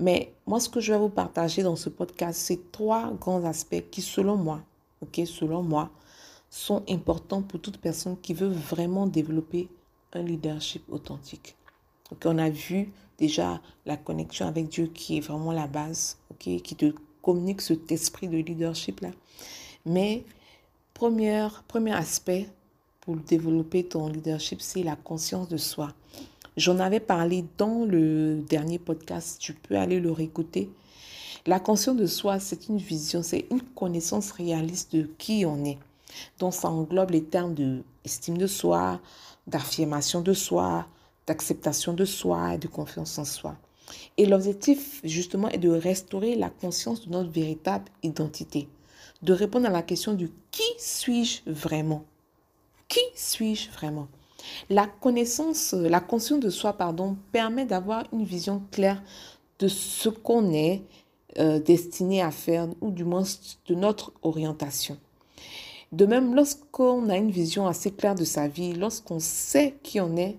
Mais 0.00 0.32
moi, 0.46 0.60
ce 0.60 0.70
que 0.70 0.80
je 0.80 0.94
vais 0.94 0.98
vous 0.98 1.10
partager 1.10 1.62
dans 1.62 1.76
ce 1.76 1.90
podcast, 1.90 2.40
c'est 2.40 2.72
trois 2.72 3.12
grands 3.12 3.44
aspects 3.44 3.84
qui, 3.90 4.00
selon 4.00 4.36
moi, 4.36 4.62
ok, 5.02 5.20
selon 5.26 5.62
moi, 5.62 5.90
sont 6.48 6.82
importants 6.88 7.42
pour 7.42 7.60
toute 7.60 7.76
personne 7.76 8.16
qui 8.20 8.32
veut 8.32 8.48
vraiment 8.48 9.06
développer 9.06 9.68
un 10.14 10.22
leadership 10.22 10.82
authentique. 10.90 11.54
Ok, 12.10 12.22
on 12.24 12.38
a 12.38 12.48
vu 12.48 12.90
déjà 13.18 13.60
la 13.84 13.98
connexion 13.98 14.46
avec 14.46 14.70
Dieu 14.70 14.86
qui 14.86 15.18
est 15.18 15.20
vraiment 15.20 15.52
la 15.52 15.66
base, 15.66 16.16
ok, 16.30 16.62
qui 16.62 16.74
te 16.76 16.94
communique 17.20 17.60
cet 17.60 17.92
esprit 17.92 18.26
de 18.26 18.38
leadership 18.38 19.00
là. 19.00 19.10
Mais 19.84 20.24
premier, 20.94 21.46
premier 21.68 21.92
aspect 21.92 22.48
pour 23.02 23.16
développer 23.16 23.84
ton 23.84 24.08
leadership, 24.08 24.62
c'est 24.62 24.82
la 24.82 24.96
conscience 24.96 25.48
de 25.48 25.58
soi. 25.58 25.92
J'en 26.60 26.78
avais 26.78 27.00
parlé 27.00 27.46
dans 27.56 27.86
le 27.86 28.44
dernier 28.46 28.78
podcast, 28.78 29.38
tu 29.40 29.54
peux 29.54 29.78
aller 29.78 29.98
le 29.98 30.12
réécouter. 30.12 30.70
La 31.46 31.58
conscience 31.58 31.96
de 31.96 32.04
soi, 32.04 32.38
c'est 32.38 32.68
une 32.68 32.76
vision, 32.76 33.22
c'est 33.22 33.46
une 33.50 33.62
connaissance 33.62 34.30
réaliste 34.32 34.94
de 34.94 35.08
qui 35.16 35.46
on 35.46 35.64
est. 35.64 35.78
Donc 36.38 36.52
ça 36.52 36.68
englobe 36.68 37.12
les 37.12 37.24
termes 37.24 37.54
de 37.54 37.82
estime 38.04 38.36
de 38.36 38.46
soi, 38.46 39.00
d'affirmation 39.46 40.20
de 40.20 40.34
soi, 40.34 40.86
d'acceptation 41.26 41.94
de 41.94 42.04
soi 42.04 42.52
et 42.52 42.58
de 42.58 42.68
confiance 42.68 43.18
en 43.18 43.24
soi. 43.24 43.56
Et 44.18 44.26
l'objectif, 44.26 45.00
justement, 45.02 45.48
est 45.48 45.56
de 45.56 45.70
restaurer 45.70 46.34
la 46.34 46.50
conscience 46.50 47.06
de 47.06 47.10
notre 47.10 47.30
véritable 47.30 47.86
identité, 48.02 48.68
de 49.22 49.32
répondre 49.32 49.66
à 49.66 49.70
la 49.70 49.80
question 49.80 50.12
du 50.12 50.30
qui 50.50 50.74
suis-je 50.76 51.40
vraiment? 51.50 52.04
Qui 52.86 53.00
suis-je 53.14 53.70
vraiment? 53.70 54.08
La 54.68 54.86
connaissance, 54.86 55.72
la 55.72 56.00
conscience 56.00 56.40
de 56.40 56.50
soi, 56.50 56.72
pardon, 56.72 57.16
permet 57.32 57.64
d'avoir 57.64 58.04
une 58.12 58.24
vision 58.24 58.62
claire 58.70 59.02
de 59.58 59.68
ce 59.68 60.08
qu'on 60.08 60.52
est 60.52 60.82
euh, 61.38 61.60
destiné 61.60 62.22
à 62.22 62.30
faire, 62.30 62.68
ou 62.80 62.90
du 62.90 63.04
moins 63.04 63.24
de 63.66 63.74
notre 63.74 64.12
orientation. 64.22 64.96
De 65.92 66.06
même, 66.06 66.34
lorsqu'on 66.34 67.08
a 67.08 67.16
une 67.16 67.30
vision 67.30 67.66
assez 67.66 67.90
claire 67.90 68.14
de 68.14 68.24
sa 68.24 68.48
vie, 68.48 68.74
lorsqu'on 68.74 69.18
sait 69.20 69.76
qui 69.82 70.00
on 70.00 70.16
est, 70.16 70.36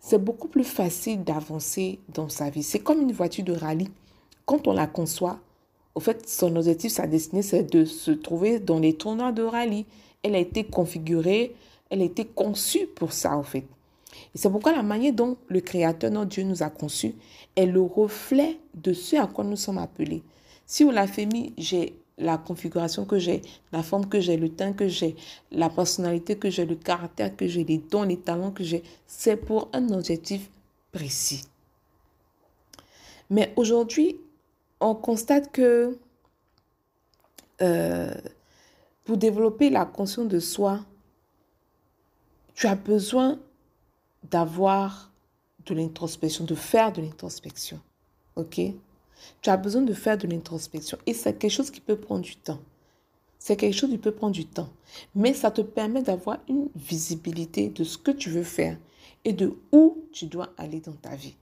c'est 0.00 0.22
beaucoup 0.22 0.48
plus 0.48 0.64
facile 0.64 1.22
d'avancer 1.22 2.00
dans 2.12 2.28
sa 2.28 2.50
vie. 2.50 2.64
C'est 2.64 2.80
comme 2.80 3.02
une 3.02 3.12
voiture 3.12 3.44
de 3.44 3.52
rallye. 3.52 3.88
Quand 4.44 4.66
on 4.66 4.72
la 4.72 4.88
conçoit, 4.88 5.38
au 5.94 6.00
fait, 6.00 6.28
son 6.28 6.56
objectif, 6.56 6.90
sa 6.90 7.06
destinée, 7.06 7.42
c'est 7.42 7.62
de 7.62 7.84
se 7.84 8.10
trouver 8.10 8.58
dans 8.58 8.80
les 8.80 8.94
tournois 8.94 9.30
de 9.30 9.42
rallye. 9.42 9.86
Elle 10.22 10.34
a 10.34 10.38
été 10.38 10.64
configurée 10.64 11.54
elle 11.92 12.00
été 12.00 12.24
conçue 12.24 12.86
pour 12.86 13.12
ça, 13.12 13.36
en 13.36 13.42
fait. 13.42 13.66
Et 14.34 14.38
c'est 14.38 14.50
pourquoi 14.50 14.72
la 14.72 14.82
manière 14.82 15.12
dont 15.12 15.36
le 15.48 15.60
Créateur, 15.60 16.10
notre 16.10 16.30
Dieu, 16.30 16.42
nous 16.42 16.62
a 16.62 16.70
conçus 16.70 17.14
est 17.54 17.66
le 17.66 17.82
reflet 17.82 18.58
de 18.74 18.94
ce 18.94 19.16
à 19.16 19.26
quoi 19.26 19.44
nous 19.44 19.56
sommes 19.56 19.76
appelés. 19.76 20.22
Si 20.64 20.84
vous 20.84 20.90
la 20.90 21.06
famille, 21.06 21.52
j'ai 21.58 21.94
la 22.16 22.38
configuration 22.38 23.04
que 23.04 23.18
j'ai, 23.18 23.42
la 23.72 23.82
forme 23.82 24.08
que 24.08 24.20
j'ai, 24.20 24.38
le 24.38 24.48
teint 24.48 24.72
que 24.72 24.88
j'ai, 24.88 25.16
la 25.50 25.68
personnalité 25.68 26.36
que 26.36 26.48
j'ai, 26.48 26.64
le 26.64 26.76
caractère 26.76 27.36
que 27.36 27.46
j'ai, 27.46 27.62
les 27.62 27.76
dons, 27.76 28.04
les 28.04 28.18
talents 28.18 28.52
que 28.52 28.64
j'ai, 28.64 28.82
c'est 29.06 29.36
pour 29.36 29.68
un 29.74 29.90
objectif 29.90 30.48
précis. 30.92 31.42
Mais 33.28 33.52
aujourd'hui, 33.56 34.16
on 34.80 34.94
constate 34.94 35.52
que 35.52 35.98
euh, 37.60 38.14
pour 39.04 39.18
développer 39.18 39.68
la 39.68 39.84
conscience 39.84 40.28
de 40.28 40.40
soi, 40.40 40.80
tu 42.54 42.66
as 42.66 42.74
besoin 42.74 43.38
d'avoir 44.30 45.10
de 45.66 45.74
l'introspection, 45.74 46.44
de 46.44 46.54
faire 46.54 46.92
de 46.92 47.00
l'introspection. 47.00 47.80
OK? 48.36 48.60
Tu 49.40 49.50
as 49.50 49.56
besoin 49.56 49.82
de 49.82 49.94
faire 49.94 50.18
de 50.18 50.26
l'introspection. 50.26 50.98
Et 51.06 51.14
c'est 51.14 51.38
quelque 51.38 51.50
chose 51.50 51.70
qui 51.70 51.80
peut 51.80 51.96
prendre 51.96 52.22
du 52.22 52.36
temps. 52.36 52.60
C'est 53.38 53.56
quelque 53.56 53.74
chose 53.74 53.90
qui 53.90 53.98
peut 53.98 54.12
prendre 54.12 54.34
du 54.34 54.46
temps. 54.46 54.68
Mais 55.14 55.34
ça 55.34 55.50
te 55.50 55.62
permet 55.62 56.02
d'avoir 56.02 56.38
une 56.48 56.68
visibilité 56.76 57.68
de 57.68 57.84
ce 57.84 57.98
que 57.98 58.10
tu 58.10 58.30
veux 58.30 58.44
faire 58.44 58.78
et 59.24 59.32
de 59.32 59.56
où 59.72 59.98
tu 60.12 60.26
dois 60.26 60.50
aller 60.56 60.80
dans 60.80 60.92
ta 60.92 61.14
vie. 61.14 61.34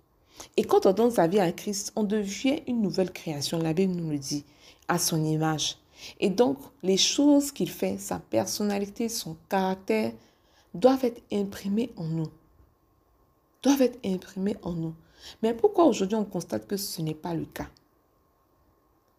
Et 0.57 0.65
quand 0.65 0.87
on 0.87 0.93
donne 0.93 1.11
sa 1.11 1.27
vie 1.27 1.41
à 1.41 1.53
Christ, 1.53 1.93
on 1.97 2.05
devient 2.05 2.63
une 2.67 2.81
nouvelle 2.81 3.13
création. 3.13 3.59
La 3.59 3.75
Bible 3.75 3.95
nous 3.95 4.11
le 4.11 4.19
dit, 4.19 4.45
à 4.89 4.99
son 4.99 5.23
image. 5.25 5.77
Et 6.19 6.31
donc, 6.31 6.59
les 6.83 6.97
choses 6.97 7.53
qu'il 7.53 7.71
fait, 7.71 7.99
sa 7.99 8.19
personnalité, 8.19 9.09
son 9.09 9.37
caractère, 9.49 10.13
doivent 10.75 11.05
être 11.05 11.23
imprimés 11.33 11.93
en 11.97 12.05
nous. 12.05 12.31
Doivent 13.63 13.83
être 13.83 13.99
imprimés 14.05 14.57
en 14.63 14.73
nous. 14.73 14.95
Mais 15.43 15.55
pourquoi 15.55 15.85
aujourd'hui 15.85 16.17
on 16.17 16.25
constate 16.25 16.67
que 16.67 16.77
ce 16.77 17.03
n'est 17.03 17.15
pas 17.15 17.35
le 17.35 17.45
cas? 17.45 17.69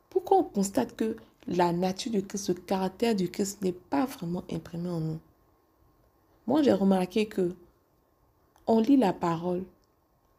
Pourquoi 0.10 0.38
on 0.38 0.44
constate 0.44 0.96
que 0.96 1.16
la 1.48 1.72
nature 1.72 2.12
du 2.12 2.26
Christ, 2.26 2.50
le 2.50 2.56
caractère 2.56 3.16
du 3.16 3.30
Christ 3.30 3.62
n'est 3.62 3.72
pas 3.72 4.06
vraiment 4.06 4.44
imprimé 4.52 4.90
en 4.90 5.00
nous? 5.00 5.20
Moi, 6.48 6.64
j'ai 6.64 6.74
remarqué 6.74 7.28
que 7.28 7.56
on 8.68 8.80
lit 8.80 8.98
la 8.98 9.14
parole, 9.14 9.64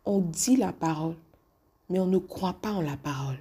on 0.05 0.21
dit 0.21 0.57
la 0.57 0.73
parole, 0.73 1.17
mais 1.89 2.01
on 2.01 2.07
ne 2.07 2.19
croit 2.19 2.55
pas 2.55 2.73
en 2.73 2.81
la 2.81 2.97
parole. 2.97 3.39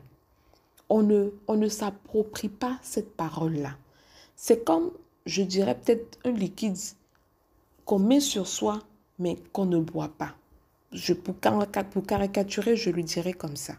On 0.89 1.03
ne, 1.03 1.31
on 1.47 1.55
ne 1.55 1.69
s'approprie 1.69 2.49
pas 2.49 2.77
cette 2.81 3.15
parole-là. 3.15 3.77
C'est 4.36 4.63
comme, 4.63 4.91
je 5.25 5.43
dirais, 5.43 5.77
peut-être 5.79 6.19
un 6.25 6.31
liquide 6.31 6.77
qu'on 7.85 7.99
met 7.99 8.19
sur 8.19 8.47
soi, 8.47 8.79
mais 9.19 9.37
qu'on 9.53 9.65
ne 9.65 9.79
boit 9.79 10.09
pas. 10.09 10.35
Je, 10.91 11.13
pour, 11.13 11.35
pour 11.35 12.05
caricaturer, 12.05 12.75
je 12.75 12.89
lui 12.89 13.03
dirais 13.03 13.33
comme 13.33 13.55
ça. 13.55 13.75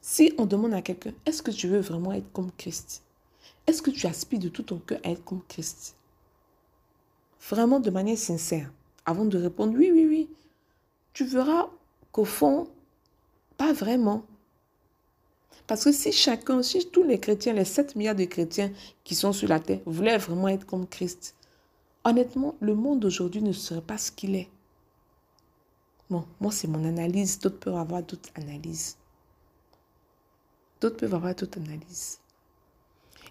Si 0.00 0.34
on 0.38 0.46
demande 0.46 0.74
à 0.74 0.82
quelqu'un, 0.82 1.12
est-ce 1.24 1.42
que 1.42 1.50
tu 1.50 1.68
veux 1.68 1.80
vraiment 1.80 2.12
être 2.12 2.30
comme 2.32 2.50
Christ? 2.58 3.02
Est-ce 3.66 3.80
que 3.80 3.90
tu 3.90 4.06
aspires 4.06 4.38
de 4.38 4.48
tout 4.48 4.62
ton 4.62 4.78
cœur 4.78 5.00
à 5.02 5.10
être 5.10 5.24
comme 5.24 5.42
Christ? 5.48 5.96
Vraiment 7.48 7.80
de 7.80 7.90
manière 7.90 8.18
sincère, 8.18 8.70
avant 9.06 9.24
de 9.24 9.38
répondre 9.38 9.74
oui, 9.76 9.90
oui, 9.92 10.06
oui, 10.06 10.28
tu 11.14 11.24
verras 11.24 11.68
qu'au 12.12 12.24
fond, 12.24 12.68
pas 13.56 13.72
vraiment. 13.72 14.24
Parce 15.66 15.84
que 15.84 15.92
si 15.92 16.12
chacun, 16.12 16.62
si 16.62 16.86
tous 16.90 17.04
les 17.04 17.18
chrétiens, 17.18 17.54
les 17.54 17.64
7 17.64 17.96
milliards 17.96 18.14
de 18.14 18.24
chrétiens 18.24 18.70
qui 19.04 19.14
sont 19.14 19.32
sur 19.32 19.48
la 19.48 19.60
terre, 19.60 19.80
voulaient 19.86 20.18
vraiment 20.18 20.48
être 20.48 20.66
comme 20.66 20.86
Christ, 20.86 21.34
honnêtement, 22.04 22.54
le 22.60 22.74
monde 22.74 23.00
d'aujourd'hui 23.00 23.42
ne 23.42 23.52
serait 23.52 23.80
pas 23.80 23.98
ce 23.98 24.12
qu'il 24.12 24.34
est. 24.36 24.48
Bon, 26.10 26.24
moi, 26.40 26.52
c'est 26.52 26.68
mon 26.68 26.84
analyse. 26.84 27.38
D'autres 27.38 27.58
peuvent 27.58 27.76
avoir 27.76 28.02
d'autres 28.02 28.30
analyses. 28.34 28.96
D'autres 30.80 30.96
peuvent 30.96 31.14
avoir 31.14 31.34
d'autres 31.34 31.58
analyses. 31.58 32.18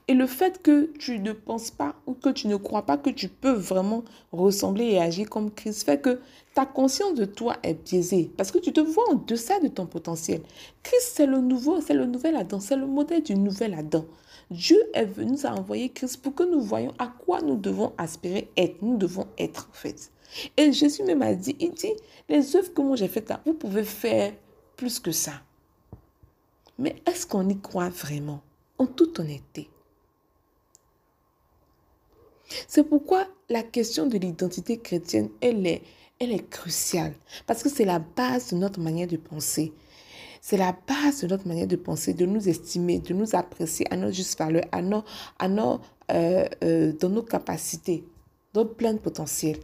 Et 0.08 0.14
le 0.14 0.28
fait 0.28 0.62
que 0.62 0.92
tu 1.00 1.20
ne 1.20 1.32
penses 1.32 1.72
pas 1.72 1.96
ou 2.08 2.14
que 2.14 2.30
tu 2.30 2.48
ne 2.48 2.58
crois 2.58 2.86
pas 2.86 2.98
que 2.98 3.10
tu 3.10 3.30
peux 3.30 3.54
vraiment 3.54 4.04
ressembler 4.34 4.86
et 4.86 5.00
agir 5.00 5.30
comme 5.30 5.50
Christ 5.50 5.84
fait 5.84 6.02
que 6.02 6.20
ta 6.54 6.66
conscience 6.66 7.14
de 7.14 7.24
toi 7.24 7.56
est 7.64 7.76
biaisée 7.76 8.30
parce 8.36 8.52
que 8.52 8.58
tu 8.58 8.74
te 8.74 8.82
vois 8.82 9.10
en 9.12 9.16
deçà 9.16 9.62
de 9.62 9.70
ton 9.70 9.86
potentiel. 9.86 10.42
Christ, 10.84 11.14
c'est 11.16 11.26
le 11.26 11.40
nouveau, 11.40 11.80
c'est 11.80 11.94
le 11.94 12.06
nouvel 12.06 12.36
Adam, 12.36 12.60
c'est 12.60 12.76
le 12.76 12.86
modèle 12.86 13.24
du 13.24 13.36
nouvel 13.36 13.76
Adam. 13.76 14.04
Dieu 14.52 14.80
est 14.94 15.06
venu, 15.06 15.32
nous 15.32 15.46
a 15.46 15.52
envoyé 15.52 15.90
Christ 15.90 16.22
pour 16.22 16.36
que 16.36 16.44
nous 16.44 16.62
voyions 16.62 16.94
à 17.00 17.08
quoi 17.08 17.42
nous 17.42 17.58
devons 17.58 17.94
aspirer 17.98 18.50
être. 18.58 18.82
Nous 18.82 18.98
devons 18.98 19.28
être 19.38 19.70
en 19.70 19.74
fait. 19.74 20.12
Et 20.58 20.72
Jésus 20.72 21.04
même 21.04 21.22
a 21.22 21.34
dit, 21.34 21.56
il 21.60 21.72
dit, 21.72 21.94
les 22.30 22.56
œuvres 22.56 22.74
que 22.74 22.82
moi 22.82 22.96
j'ai 22.96 23.08
faites 23.08 23.30
là, 23.30 23.42
vous 23.46 23.54
pouvez 23.54 23.84
faire 23.84 24.34
plus 24.76 25.00
que 25.00 25.12
ça. 25.12 25.34
Mais 26.78 26.96
est-ce 27.06 27.28
qu'on 27.28 27.48
y 27.50 27.60
croit 27.60 27.90
vraiment? 27.90 28.42
En 28.80 28.88
toute 28.88 29.20
honnêteté. 29.20 29.70
C'est 32.68 32.84
pourquoi 32.84 33.28
la 33.50 33.64
question 33.64 34.08
de 34.08 34.18
l'identité 34.18 34.78
chrétienne, 34.80 35.30
elle 35.42 35.66
est, 35.66 35.84
elle 36.20 36.32
est 36.32 36.50
cruciale. 36.50 37.14
Parce 37.46 37.64
que 37.64 37.70
c'est 37.70 37.86
la 37.86 38.00
base 38.00 38.52
de 38.52 38.58
notre 38.58 38.80
manière 38.80 39.08
de 39.08 39.18
penser. 39.18 39.74
C'est 40.46 40.58
la 40.58 40.76
base 40.86 41.22
de 41.22 41.28
notre 41.28 41.48
manière 41.48 41.68
de 41.68 41.78
penser, 41.78 42.14
de 42.14 42.26
nous 42.26 42.50
estimer, 42.50 43.00
de 43.00 43.14
nous 43.14 43.34
apprécier 43.34 43.88
à 43.94 43.96
notre 43.96 44.14
juste 44.14 44.38
valeur, 44.38 44.66
à 44.74 44.82
nos, 44.82 45.06
à 45.40 45.48
nos, 45.48 45.80
euh, 46.12 46.46
euh, 46.66 46.92
dans 47.00 47.08
nos 47.08 47.24
capacités, 47.24 48.04
notre 48.54 48.76
plein 48.76 48.98
potentiel. 48.98 49.56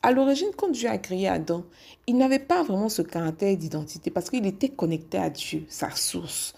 À 0.00 0.12
l'origine, 0.12 0.50
quand 0.56 0.70
Dieu 0.70 0.88
a 0.88 0.98
créé 0.98 1.26
Adam, 1.26 1.64
il 2.06 2.16
n'avait 2.16 2.38
pas 2.38 2.62
vraiment 2.62 2.88
ce 2.88 3.02
caractère 3.02 3.56
d'identité 3.56 4.12
parce 4.12 4.30
qu'il 4.30 4.46
était 4.46 4.68
connecté 4.68 5.18
à 5.18 5.30
Dieu, 5.30 5.64
sa 5.68 5.90
source. 5.90 6.54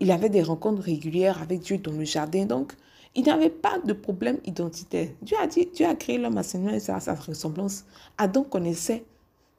Il 0.00 0.10
avait 0.12 0.30
des 0.30 0.42
rencontres 0.42 0.80
régulières 0.80 1.42
avec 1.42 1.60
Dieu 1.60 1.76
dans 1.76 1.92
le 1.92 2.04
jardin, 2.04 2.46
donc 2.46 2.72
il 3.14 3.26
n'avait 3.26 3.50
pas 3.50 3.78
de 3.80 3.92
problème 3.92 4.38
identitaire. 4.46 5.10
Dieu 5.20 5.36
a 5.38 5.46
dit, 5.46 5.68
Dieu 5.74 5.84
a 5.84 5.94
créé 5.94 6.16
l'homme 6.16 6.38
à 6.38 6.40
à 6.40 7.00
sa 7.00 7.14
ressemblance. 7.14 7.84
Adam 8.16 8.44
connaissait 8.44 9.04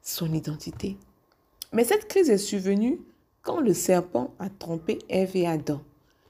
son 0.02 0.34
identité. 0.34 0.98
Mais 1.74 1.84
cette 1.84 2.08
crise 2.08 2.30
est 2.30 2.38
survenue 2.38 3.02
quand 3.42 3.60
le 3.60 3.74
serpent 3.74 4.34
a 4.40 4.50
trompé 4.50 5.00
Ève 5.10 5.36
et 5.36 5.48
Adam 5.48 5.82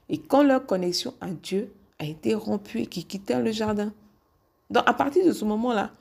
et 0.08 0.18
quand 0.18 0.42
leur 0.42 0.66
connexion 0.66 1.14
à 1.20 1.30
Dieu 1.30 1.72
a 1.98 2.06
été 2.06 2.34
rompue 2.34 2.80
et 2.80 2.86
qu'ils 2.86 3.06
quittèrent 3.06 3.42
le 3.42 3.52
jardin. 3.52 3.92
Donc 4.70 4.84
à 4.86 4.94
partir 4.94 5.24
de 5.24 5.32
ce 5.32 5.44
moment-là, 5.44 5.92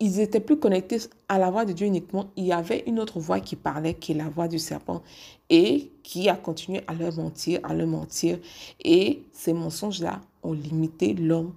ils 0.00 0.20
étaient 0.20 0.40
plus 0.40 0.58
connectés 0.58 0.98
à 1.28 1.38
la 1.38 1.50
voix 1.50 1.64
de 1.64 1.72
Dieu 1.72 1.86
uniquement. 1.86 2.30
Il 2.36 2.44
y 2.44 2.52
avait 2.52 2.84
une 2.86 3.00
autre 3.00 3.18
voix 3.18 3.40
qui 3.40 3.56
parlait, 3.56 3.94
qui 3.94 4.12
est 4.12 4.16
la 4.16 4.28
voix 4.28 4.46
du 4.46 4.58
serpent, 4.58 5.02
et 5.50 5.90
qui 6.04 6.28
a 6.28 6.36
continué 6.36 6.82
à 6.86 6.94
leur 6.94 7.16
mentir, 7.16 7.60
à 7.64 7.74
leur 7.74 7.88
mentir. 7.88 8.38
Et 8.84 9.22
ces 9.32 9.52
mensonges-là 9.52 10.20
ont 10.44 10.52
limité 10.52 11.14
l'homme 11.14 11.52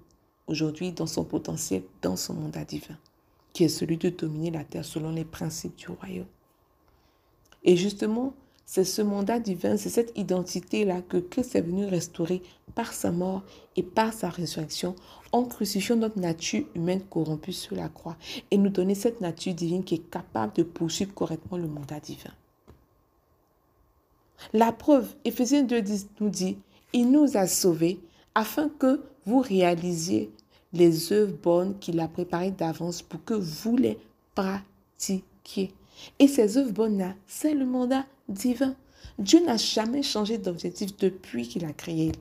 aujourd'hui 0.48 0.92
dans 0.92 1.06
son 1.06 1.24
potentiel, 1.24 1.84
dans 2.02 2.16
son 2.16 2.34
mandat 2.34 2.66
divin, 2.66 2.98
qui 3.54 3.64
est 3.64 3.70
celui 3.70 3.98
de 3.98 4.10
dominer 4.10 4.50
la 4.50 4.64
terre 4.64 4.86
selon 4.86 5.12
les 5.12 5.26
principes 5.26 5.76
du 5.76 5.88
royaume. 5.90 6.26
Et 7.64 7.76
justement, 7.76 8.34
c'est 8.66 8.86
ce 8.86 9.02
mandat 9.02 9.40
divin, 9.40 9.76
c'est 9.76 9.90
cette 9.90 10.18
identité-là 10.18 11.02
que 11.02 11.18
Christ 11.18 11.56
est 11.56 11.62
venu 11.62 11.86
restaurer 11.86 12.42
par 12.74 12.94
sa 12.94 13.12
mort 13.12 13.44
et 13.76 13.84
par 13.84 14.14
sa 14.14 14.30
résurrection 14.30 14.96
en 15.34 15.44
crucifiant 15.44 15.98
notre 15.98 16.20
nature 16.20 16.66
humaine 16.76 17.02
corrompue 17.10 17.54
sur 17.54 17.76
la 17.76 17.90
croix 17.90 18.16
et 18.50 18.58
nous 18.58 18.70
donner 18.70 18.96
cette 18.96 19.20
nature 19.20 19.54
divine 19.54 19.84
qui 19.84 19.96
est 19.96 20.10
capable 20.10 20.54
de 20.54 20.64
poursuivre 20.64 21.14
correctement 21.14 21.58
le 21.58 21.68
mandat 21.68 22.00
divin. 22.00 22.32
La 24.54 24.72
preuve, 24.72 25.14
Ephésiens 25.26 25.64
2 25.64 25.84
nous 26.20 26.30
dit, 26.30 26.58
il 26.94 27.12
nous 27.12 27.38
a 27.38 27.48
sauvés 27.48 28.00
afin 28.36 28.70
que 28.70 29.02
vous 29.26 29.40
réalisiez 29.40 30.32
les 30.74 31.12
œuvres 31.12 31.36
bonnes 31.44 31.78
qu'il 31.80 32.00
a 32.00 32.08
préparées 32.08 32.52
d'avance 32.52 33.02
pour 33.02 33.24
que 33.24 33.34
vous 33.34 33.78
les 33.78 33.98
pratiquiez. 34.34 35.74
Et 36.20 36.28
ces 36.28 36.58
œuvres 36.58 36.72
bonnes-là, 36.72 37.14
c'est 37.28 37.54
le 37.54 37.66
mandat 37.66 38.06
divin. 38.30 38.76
Dieu 39.20 39.44
n'a 39.44 39.58
jamais 39.58 40.04
changé 40.04 40.38
d'objectif 40.38 40.96
depuis 40.98 41.48
qu'il 41.48 41.66
a 41.66 41.74
créé 41.74 42.12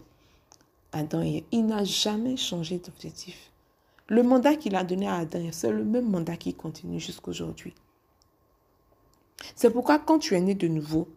Adam 0.93 1.23
et 1.23 1.45
Il 1.53 1.67
n'a 1.67 1.85
jamais 1.85 2.37
changé 2.37 2.79
d'objectif. 2.79 3.51
Le 4.09 4.23
mandat 4.23 4.57
qu'il 4.57 4.75
a 4.75 4.83
donné 4.83 5.07
à 5.07 5.17
Adam, 5.17 5.49
c'est 5.53 5.71
le 5.71 5.85
même 5.85 6.11
mandat 6.11 6.37
qui 6.37 6.53
continue 6.53 6.99
jusqu'aujourd'hui. 6.99 7.75
C'est 9.55 9.71
pourquoi 9.71 9.99
quand 9.99 10.19
tu 10.19 10.35
es 10.35 10.41
né 10.41 10.55
de 10.55 10.69
nouveau, 10.69 11.09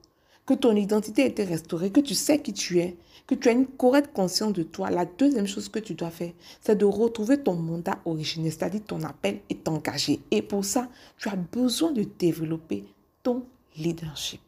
que 0.45 0.53
ton 0.53 0.75
identité 0.75 1.23
a 1.23 1.27
été 1.27 1.43
restaurée, 1.43 1.91
que 1.91 2.01
tu 2.01 2.15
sais 2.15 2.41
qui 2.41 2.53
tu 2.53 2.79
es, 2.79 2.97
que 3.27 3.35
tu 3.35 3.47
as 3.47 3.53
une 3.53 3.67
correcte 3.67 4.13
conscience 4.13 4.53
de 4.53 4.63
toi, 4.63 4.89
la 4.89 5.05
deuxième 5.05 5.47
chose 5.47 5.69
que 5.69 5.79
tu 5.79 5.93
dois 5.93 6.09
faire, 6.09 6.33
c'est 6.61 6.77
de 6.77 6.85
retrouver 6.85 7.41
ton 7.41 7.55
mandat 7.55 7.99
originel, 8.05 8.51
c'est-à-dire 8.51 8.83
ton 8.85 9.03
appel 9.03 9.39
et 9.49 9.55
t'engager. 9.55 10.19
Et 10.31 10.41
pour 10.41 10.65
ça, 10.65 10.89
tu 11.17 11.29
as 11.29 11.35
besoin 11.35 11.91
de 11.91 12.03
développer 12.03 12.83
ton 13.21 13.45
leadership. 13.77 14.41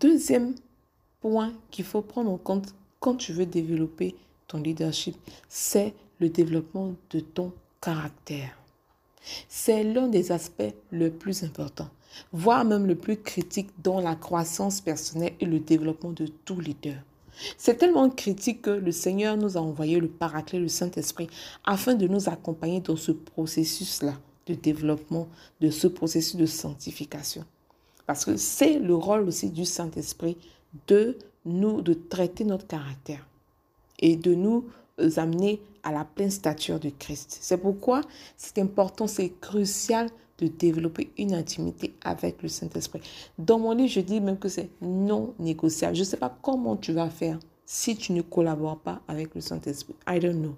Deuxième 0.00 0.54
point 1.20 1.52
qu'il 1.70 1.84
faut 1.84 2.02
prendre 2.02 2.30
en 2.30 2.38
compte 2.38 2.74
quand 2.98 3.14
tu 3.14 3.32
veux 3.32 3.46
développer 3.46 4.16
ton 4.48 4.58
leadership, 4.58 5.16
c'est 5.48 5.94
le 6.18 6.28
développement 6.28 6.94
de 7.10 7.20
ton 7.20 7.52
caractère. 7.80 8.56
C'est 9.48 9.84
l'un 9.84 10.08
des 10.08 10.32
aspects 10.32 10.74
le 10.90 11.10
plus 11.10 11.44
importants 11.44 11.90
voire 12.32 12.64
même 12.64 12.86
le 12.86 12.94
plus 12.94 13.16
critique 13.16 13.70
dans 13.82 14.00
la 14.00 14.14
croissance 14.14 14.80
personnelle 14.80 15.34
et 15.40 15.46
le 15.46 15.60
développement 15.60 16.10
de 16.10 16.26
tout 16.44 16.60
leader. 16.60 16.96
C'est 17.56 17.76
tellement 17.76 18.10
critique 18.10 18.62
que 18.62 18.70
le 18.70 18.92
Seigneur 18.92 19.36
nous 19.36 19.56
a 19.56 19.60
envoyé 19.60 19.98
le 19.98 20.08
Paraclet, 20.08 20.58
le 20.58 20.68
Saint-Esprit, 20.68 21.28
afin 21.64 21.94
de 21.94 22.06
nous 22.06 22.28
accompagner 22.28 22.80
dans 22.80 22.96
ce 22.96 23.12
processus-là 23.12 24.14
de 24.46 24.54
développement, 24.54 25.28
de 25.60 25.70
ce 25.70 25.86
processus 25.86 26.36
de 26.36 26.46
sanctification. 26.46 27.44
Parce 28.06 28.24
que 28.24 28.36
c'est 28.36 28.78
le 28.78 28.94
rôle 28.94 29.22
aussi 29.22 29.50
du 29.50 29.64
Saint-Esprit 29.64 30.36
de 30.86 31.16
nous, 31.44 31.80
de 31.80 31.94
traiter 31.94 32.44
notre 32.44 32.66
caractère 32.66 33.26
et 34.00 34.16
de 34.16 34.34
nous 34.34 34.66
amener 35.16 35.62
à 35.82 35.92
la 35.92 36.04
pleine 36.04 36.30
stature 36.30 36.78
de 36.78 36.90
Christ. 36.90 37.38
C'est 37.40 37.56
pourquoi 37.56 38.02
c'est 38.36 38.58
important, 38.58 39.06
c'est 39.06 39.32
crucial 39.40 40.10
de 40.40 40.48
développer 40.48 41.12
une 41.18 41.34
intimité 41.34 41.94
avec 42.02 42.42
le 42.42 42.48
Saint-Esprit. 42.48 43.00
Dans 43.38 43.58
mon 43.58 43.72
livre, 43.72 43.90
je 43.90 44.00
dis 44.00 44.20
même 44.20 44.38
que 44.38 44.48
c'est 44.48 44.70
non 44.80 45.34
négociable. 45.38 45.94
Je 45.94 46.00
ne 46.00 46.04
sais 46.04 46.16
pas 46.16 46.36
comment 46.42 46.76
tu 46.76 46.92
vas 46.92 47.10
faire 47.10 47.38
si 47.66 47.96
tu 47.96 48.12
ne 48.12 48.22
collabores 48.22 48.80
pas 48.80 49.00
avec 49.06 49.34
le 49.34 49.40
Saint-Esprit. 49.40 49.94
I 50.08 50.18
don't 50.18 50.40
know. 50.40 50.54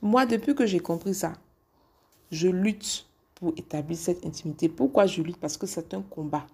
Moi, 0.00 0.26
depuis 0.26 0.54
que 0.54 0.64
j'ai 0.64 0.80
compris 0.80 1.14
ça, 1.14 1.32
je 2.30 2.48
lutte 2.48 3.06
pour 3.34 3.52
établir 3.56 3.96
cette 3.96 4.24
intimité. 4.24 4.68
Pourquoi 4.68 5.06
je 5.06 5.22
lutte? 5.22 5.38
Parce 5.38 5.56
que 5.56 5.66
c'est 5.66 5.92
un 5.94 6.02
combat. 6.02 6.46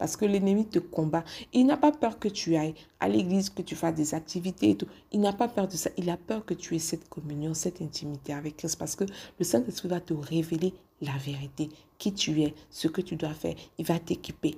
Parce 0.00 0.16
que 0.16 0.24
l'ennemi 0.24 0.64
te 0.64 0.78
combat. 0.78 1.24
Il 1.52 1.66
n'a 1.66 1.76
pas 1.76 1.92
peur 1.92 2.18
que 2.18 2.26
tu 2.26 2.56
ailles 2.56 2.74
à 3.00 3.08
l'église, 3.08 3.50
que 3.50 3.60
tu 3.60 3.76
fasses 3.76 3.94
des 3.94 4.14
activités 4.14 4.70
et 4.70 4.74
tout. 4.74 4.86
Il 5.12 5.20
n'a 5.20 5.34
pas 5.34 5.46
peur 5.46 5.68
de 5.68 5.74
ça. 5.74 5.90
Il 5.98 6.08
a 6.08 6.16
peur 6.16 6.46
que 6.46 6.54
tu 6.54 6.74
aies 6.74 6.78
cette 6.78 7.06
communion, 7.10 7.52
cette 7.52 7.82
intimité 7.82 8.32
avec 8.32 8.56
Christ. 8.56 8.78
Parce 8.78 8.96
que 8.96 9.04
le 9.04 9.44
Saint-Esprit 9.44 9.88
va 9.88 10.00
te 10.00 10.14
révéler 10.14 10.72
la 11.02 11.12
vérité, 11.18 11.68
qui 11.98 12.14
tu 12.14 12.40
es, 12.40 12.54
ce 12.70 12.88
que 12.88 13.02
tu 13.02 13.16
dois 13.16 13.34
faire. 13.34 13.54
Il 13.76 13.84
va 13.84 13.98
t'équiper. 13.98 14.56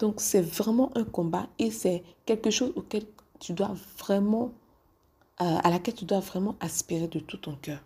Donc 0.00 0.20
c'est 0.20 0.42
vraiment 0.42 0.90
un 0.96 1.04
combat 1.04 1.48
et 1.60 1.70
c'est 1.70 2.02
quelque 2.24 2.50
chose 2.50 2.72
auquel 2.74 3.04
tu 3.38 3.52
dois 3.52 3.74
vraiment, 3.98 4.52
euh, 5.40 5.58
à 5.62 5.70
laquelle 5.70 5.94
tu 5.94 6.06
dois 6.06 6.18
vraiment 6.18 6.56
aspirer 6.58 7.06
de 7.06 7.20
tout 7.20 7.36
ton 7.36 7.54
cœur. 7.54 7.78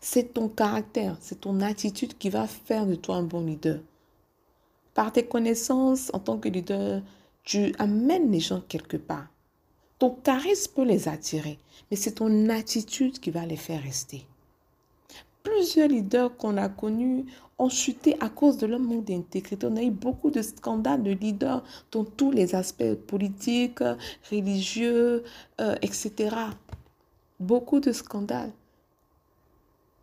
C'est 0.00 0.34
ton 0.34 0.48
caractère, 0.48 1.16
c'est 1.20 1.40
ton 1.40 1.60
attitude 1.60 2.16
qui 2.18 2.30
va 2.30 2.46
faire 2.46 2.86
de 2.86 2.94
toi 2.94 3.16
un 3.16 3.22
bon 3.22 3.44
leader. 3.44 3.80
Par 4.94 5.12
tes 5.12 5.24
connaissances 5.24 6.10
en 6.12 6.18
tant 6.18 6.38
que 6.38 6.48
leader, 6.48 7.02
tu 7.44 7.74
amènes 7.78 8.30
les 8.30 8.40
gens 8.40 8.62
quelque 8.68 8.96
part. 8.96 9.26
Ton 9.98 10.10
charisme 10.10 10.72
peut 10.74 10.84
les 10.84 11.08
attirer, 11.08 11.58
mais 11.90 11.96
c'est 11.96 12.16
ton 12.16 12.48
attitude 12.48 13.18
qui 13.20 13.30
va 13.30 13.46
les 13.46 13.56
faire 13.56 13.82
rester. 13.82 14.26
Plusieurs 15.42 15.88
leaders 15.88 16.36
qu'on 16.36 16.56
a 16.56 16.68
connus 16.68 17.24
ont 17.58 17.68
chuté 17.68 18.16
à 18.20 18.28
cause 18.28 18.58
de 18.58 18.66
leur 18.66 18.80
manque 18.80 19.04
d'intégrité. 19.04 19.66
On 19.66 19.76
a 19.76 19.82
eu 19.82 19.90
beaucoup 19.90 20.30
de 20.30 20.42
scandales 20.42 21.02
de 21.02 21.12
leaders 21.12 21.62
dans 21.90 22.04
tous 22.04 22.30
les 22.30 22.54
aspects 22.54 22.94
politiques, 22.94 23.80
religieux, 24.30 25.24
euh, 25.60 25.74
etc. 25.82 26.36
Beaucoup 27.40 27.80
de 27.80 27.92
scandales 27.92 28.52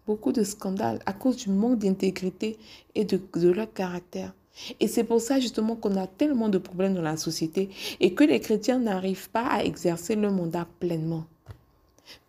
beaucoup 0.10 0.32
de 0.32 0.44
scandales 0.44 1.00
à 1.06 1.14
cause 1.14 1.38
du 1.38 1.52
manque 1.52 1.78
d'intégrité 1.78 2.58
et 2.96 3.06
de, 3.06 3.22
leur 3.52 3.72
caractère. 3.72 4.34
Et 4.80 4.88
c'est 4.88 5.04
pour 5.04 5.22
ça 5.22 5.40
justement 5.40 5.76
qu'on 5.76 5.96
a 5.98 6.08
tellement 6.08 6.50
de 6.50 6.58
problèmes 6.58 6.96
dans 6.96 7.04
la 7.04 7.16
société 7.16 7.70
et 8.00 8.16
que 8.16 8.24
les 8.24 8.40
chrétiens 8.40 8.80
n'arrivent 8.80 9.30
pas 9.30 9.46
à 9.46 9.64
exercer 9.64 10.16
leur 10.16 10.32
mandat 10.32 10.68
pleinement. 10.80 11.26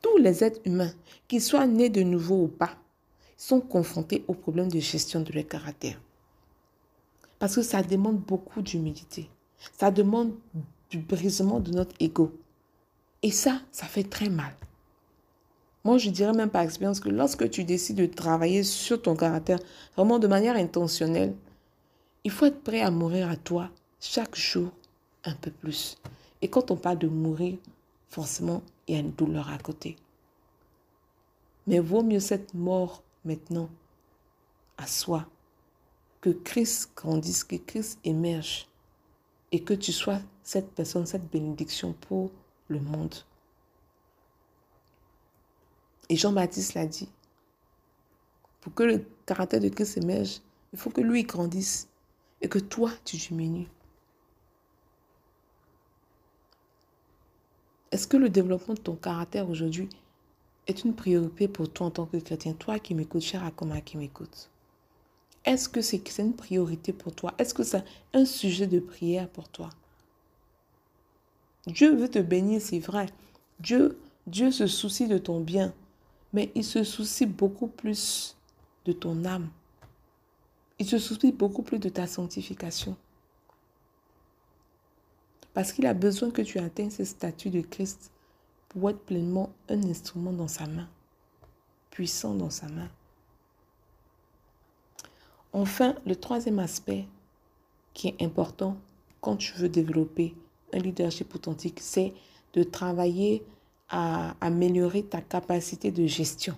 Tous 0.03 0.19
les 0.19 0.45
êtres 0.45 0.61
humains, 0.67 0.93
qu'ils 1.27 1.41
soient 1.41 1.67
nés 1.67 1.89
de 1.89 2.03
nouveau 2.03 2.43
ou 2.43 2.49
pas, 2.49 2.77
sont 3.39 3.63
confrontés 3.63 4.25
aux 4.29 4.35
problèmes 4.35 4.71
de 4.71 4.79
gestion 4.79 5.21
de 5.23 5.33
leur 5.33 5.49
caractère. 5.49 5.99
Parce 7.39 7.55
que 7.55 7.63
ça 7.63 7.83
demande 7.83 8.19
beaucoup 8.19 8.61
d'humilité. 8.61 9.31
Ça 9.79 9.91
demande 9.91 10.35
du 10.91 10.99
brisement 10.99 11.61
de 11.61 11.71
notre 11.71 11.95
ego. 11.99 12.31
Et 13.23 13.31
ça, 13.31 13.63
ça 13.73 13.87
fait 13.87 14.05
très 14.05 14.29
mal. 14.29 14.53
Moi, 15.83 15.97
je 15.97 16.11
dirais 16.11 16.33
même 16.33 16.51
par 16.51 16.63
expérience 16.63 17.01
que 17.01 17.09
lorsque 17.09 17.49
tu 17.49 17.65
décides 17.65 17.97
de 17.97 18.07
travailler 18.07 18.63
sur 18.63 19.01
ton 19.01 19.17
caractère, 19.17 19.59
vraiment 19.97 20.19
de 20.19 20.27
manière 20.27 20.57
intentionnelle, 20.57 21.35
il 22.23 22.31
faut 22.31 22.47
être 22.47 22.63
prêt 22.63 22.83
à 22.83 22.91
mourir 22.91 23.31
à 23.31 23.37
toi 23.37 23.71
chaque 23.99 24.37
jour 24.37 24.71
un 25.25 25.35
peu 25.35 25.51
plus. 25.51 25.97
Et 26.43 26.49
quand 26.49 26.71
on 26.71 26.77
parle 26.77 26.99
de 26.99 27.09
mourir, 27.09 27.57
forcément, 28.09 28.63
il 28.87 28.95
y 28.95 28.99
a 28.99 29.01
une 29.01 29.13
douleur 29.13 29.49
à 29.51 29.59
côté. 29.59 29.97
Mais 31.67 31.79
vaut 31.79 32.03
mieux 32.03 32.21
cette 32.21 32.53
mort 32.53 33.03
maintenant 33.25 33.71
à 34.77 34.87
soi, 34.87 35.27
que 36.21 36.31
Christ 36.31 36.91
grandisse, 36.97 37.45
que 37.45 37.57
Christ 37.57 37.99
émerge 38.05 38.67
et 39.53 39.63
que 39.63 39.75
tu 39.75 39.93
sois 39.93 40.21
cette 40.43 40.73
personne, 40.73 41.07
cette 41.07 41.31
bénédiction 41.31 41.95
pour 42.09 42.31
le 42.69 42.81
monde. 42.81 43.15
Et 46.11 46.17
Jean-Baptiste 46.17 46.75
l'a 46.75 46.87
dit, 46.87 47.09
Pour 48.61 48.75
que 48.75 48.83
le 48.83 49.05
caractère 49.27 49.61
de 49.61 49.69
Christ 49.69 49.97
émerge, 49.97 50.41
il 50.73 50.79
faut 50.79 50.91
que 50.91 51.01
lui 51.01 51.23
grandisse 51.23 51.89
et 52.41 52.49
que 52.49 52.59
toi, 52.59 52.91
tu 53.05 53.17
diminues. 53.17 53.69
Est-ce 57.93 58.09
que 58.09 58.17
le 58.17 58.29
développement 58.29 58.75
de 58.75 58.81
ton 58.81 58.97
caractère 58.97 59.49
aujourd'hui 59.49 59.89
est 60.67 60.83
une 60.85 60.95
priorité 60.95 61.47
pour 61.47 61.73
toi 61.73 61.87
en 61.87 61.91
tant 61.93 62.07
que 62.07 62.17
chrétien? 62.17 62.55
Toi 62.55 62.81
qui 62.81 62.95
m'écoutes, 62.97 63.23
cher 63.23 63.45
Akoma 63.45 63.81
qui 63.81 63.97
m'écoute. 63.97 64.51
Est-ce 65.45 65.69
que 65.69 65.81
c'est 65.81 66.03
une 66.19 66.35
priorité 66.35 66.93
pour 66.93 67.15
toi? 67.15 67.35
Est-ce 67.39 67.55
que 67.55 67.63
c'est 67.63 67.85
un 68.15 68.25
sujet 68.25 68.67
de 68.67 68.81
prière 68.81 69.29
pour 69.29 69.49
toi? 69.49 69.71
Dieu 71.69 71.95
veut 71.95 72.11
te 72.11 72.19
bénir, 72.19 72.61
c'est 72.61 72.81
vrai. 72.81 73.07
Dieu, 73.61 73.97
Dieu 74.27 74.51
se 74.51 74.67
soucie 74.67 75.07
de 75.07 75.19
ton 75.19 75.41
bien, 75.41 75.73
mais 76.33 76.51
il 76.55 76.65
se 76.65 76.85
soucie 76.85 77.27
beaucoup 77.27 77.67
plus 77.67 78.37
de 78.85 78.93
ton 78.93 79.25
âme. 79.25 79.49
Il 80.79 80.87
se 80.87 80.99
soucie 80.99 81.33
beaucoup 81.33 81.63
plus 81.63 81.79
de 81.79 81.89
ta 81.89 82.07
sanctification. 82.07 82.97
Parce 85.53 85.73
qu'il 85.73 85.87
a 85.87 85.95
besoin 85.95 86.31
que 86.31 86.43
tu 86.43 86.59
atteignes 86.59 86.91
ce 86.91 87.05
statut 87.05 87.51
de 87.51 87.61
Christ 87.61 88.13
pour 88.69 88.89
être 88.91 89.01
pleinement 89.01 89.51
un 89.69 89.83
instrument 89.83 90.33
dans 90.33 90.49
sa 90.49 90.67
main, 90.67 90.89
puissant 91.91 92.35
dans 92.35 92.51
sa 92.51 92.69
main. 92.69 92.89
Enfin, 95.53 95.97
le 96.07 96.15
troisième 96.15 96.61
aspect 96.61 97.09
qui 97.93 98.09
est 98.09 98.23
important 98.23 98.77
quand 99.21 99.37
tu 99.37 99.53
veux 99.55 99.69
développer 99.69 100.35
un 100.73 100.79
leadership 100.79 101.35
authentique, 101.35 101.81
c'est 101.81 102.15
de 102.55 102.63
travailler 102.63 103.45
à 103.91 104.35
améliorer 104.41 105.03
ta 105.03 105.21
capacité 105.21 105.91
de 105.91 106.07
gestion. 106.07 106.57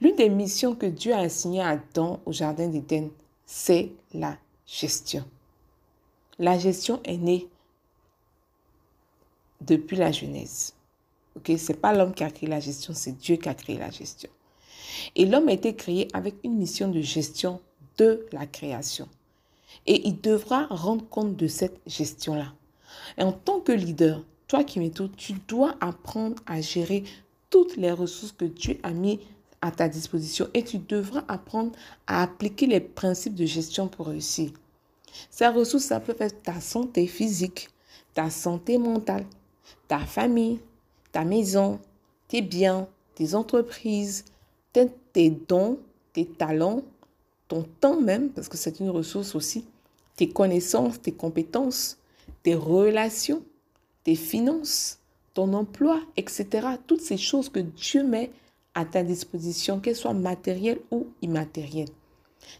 L'une 0.00 0.16
des 0.16 0.28
missions 0.28 0.74
que 0.74 0.86
Dieu 0.86 1.12
a 1.12 1.18
assignées 1.18 1.60
à 1.60 1.70
Adam 1.70 2.20
au 2.26 2.32
Jardin 2.32 2.68
d'Éden, 2.68 3.10
c'est 3.46 3.92
la 4.14 4.36
gestion. 4.66 5.24
La 6.38 6.58
gestion 6.58 7.00
est 7.04 7.18
née 7.18 7.48
depuis 9.60 9.96
la 9.96 10.10
Genèse. 10.10 10.74
Ok, 11.36 11.52
c'est 11.56 11.80
pas 11.80 11.92
l'homme 11.92 12.14
qui 12.14 12.24
a 12.24 12.30
créé 12.30 12.48
la 12.48 12.60
gestion, 12.60 12.94
c'est 12.94 13.12
Dieu 13.12 13.36
qui 13.36 13.48
a 13.48 13.54
créé 13.54 13.78
la 13.78 13.90
gestion. 13.90 14.30
Et 15.16 15.24
l'homme 15.24 15.48
a 15.48 15.52
été 15.52 15.74
créé 15.74 16.08
avec 16.12 16.34
une 16.44 16.56
mission 16.56 16.88
de 16.88 17.00
gestion 17.00 17.60
de 17.98 18.26
la 18.32 18.46
création. 18.46 19.08
Et 19.86 20.06
il 20.06 20.20
devra 20.20 20.66
rendre 20.66 21.08
compte 21.08 21.36
de 21.36 21.46
cette 21.46 21.80
gestion-là. 21.86 22.52
En 23.18 23.32
tant 23.32 23.60
que 23.60 23.72
leader, 23.72 24.22
toi 24.52 24.64
qui 24.64 24.80
m'écoutes, 24.80 25.16
tu 25.16 25.32
dois 25.48 25.76
apprendre 25.80 26.36
à 26.44 26.60
gérer 26.60 27.04
toutes 27.48 27.78
les 27.78 27.90
ressources 27.90 28.32
que 28.32 28.44
Dieu 28.44 28.78
a 28.82 28.90
mis 28.90 29.18
à 29.62 29.70
ta 29.70 29.88
disposition 29.88 30.46
et 30.52 30.62
tu 30.62 30.76
devras 30.76 31.24
apprendre 31.26 31.72
à 32.06 32.22
appliquer 32.22 32.66
les 32.66 32.80
principes 32.80 33.34
de 33.34 33.46
gestion 33.46 33.88
pour 33.88 34.08
réussir. 34.08 34.50
Ces 35.30 35.46
ressources, 35.46 35.84
ça 35.84 36.00
peut 36.00 36.16
être 36.18 36.42
ta 36.42 36.60
santé 36.60 37.06
physique, 37.06 37.70
ta 38.12 38.28
santé 38.28 38.76
mentale, 38.76 39.24
ta 39.88 40.00
famille, 40.00 40.60
ta 41.12 41.24
maison, 41.24 41.80
tes 42.28 42.42
biens, 42.42 42.86
tes 43.14 43.34
entreprises, 43.34 44.26
tes 44.74 45.30
dons, 45.30 45.78
tes 46.12 46.26
talents, 46.26 46.82
ton 47.48 47.64
temps 47.80 47.98
même, 47.98 48.28
parce 48.28 48.50
que 48.50 48.58
c'est 48.58 48.80
une 48.80 48.90
ressource 48.90 49.34
aussi, 49.34 49.64
tes 50.14 50.28
connaissances, 50.28 51.00
tes 51.00 51.12
compétences, 51.12 51.96
tes 52.42 52.54
relations, 52.54 53.42
tes 54.04 54.14
finances, 54.14 54.98
ton 55.34 55.52
emploi, 55.54 56.00
etc. 56.16 56.46
Toutes 56.86 57.00
ces 57.00 57.16
choses 57.16 57.48
que 57.48 57.60
Dieu 57.60 58.04
met 58.04 58.30
à 58.74 58.84
ta 58.84 59.02
disposition, 59.02 59.80
qu'elles 59.80 59.96
soient 59.96 60.14
matérielles 60.14 60.80
ou 60.90 61.08
immatérielles. 61.20 61.90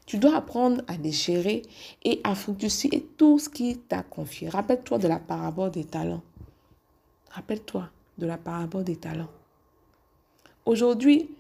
Tu 0.07 0.19
dois 0.19 0.37
apprendre 0.37 0.83
à 0.87 0.95
gérer 1.11 1.63
et 2.05 2.21
à 2.25 2.35
fructifier 2.35 3.09
tout 3.17 3.39
ce 3.39 3.49
qui 3.49 3.79
t'a 3.79 4.03
confié. 4.03 4.49
Rappelle-toi 4.49 4.99
de 4.99 5.09
la 5.09 5.19
parabole 5.19 5.71
des 5.71 5.85
talents. 5.85 6.23
Rappelle-toi 7.31 7.89
de 8.19 8.27
la 8.27 8.39
parabole 8.39 8.85
des 8.85 8.97
talents. 8.97 9.31
Aujourd'hui, 10.67 11.31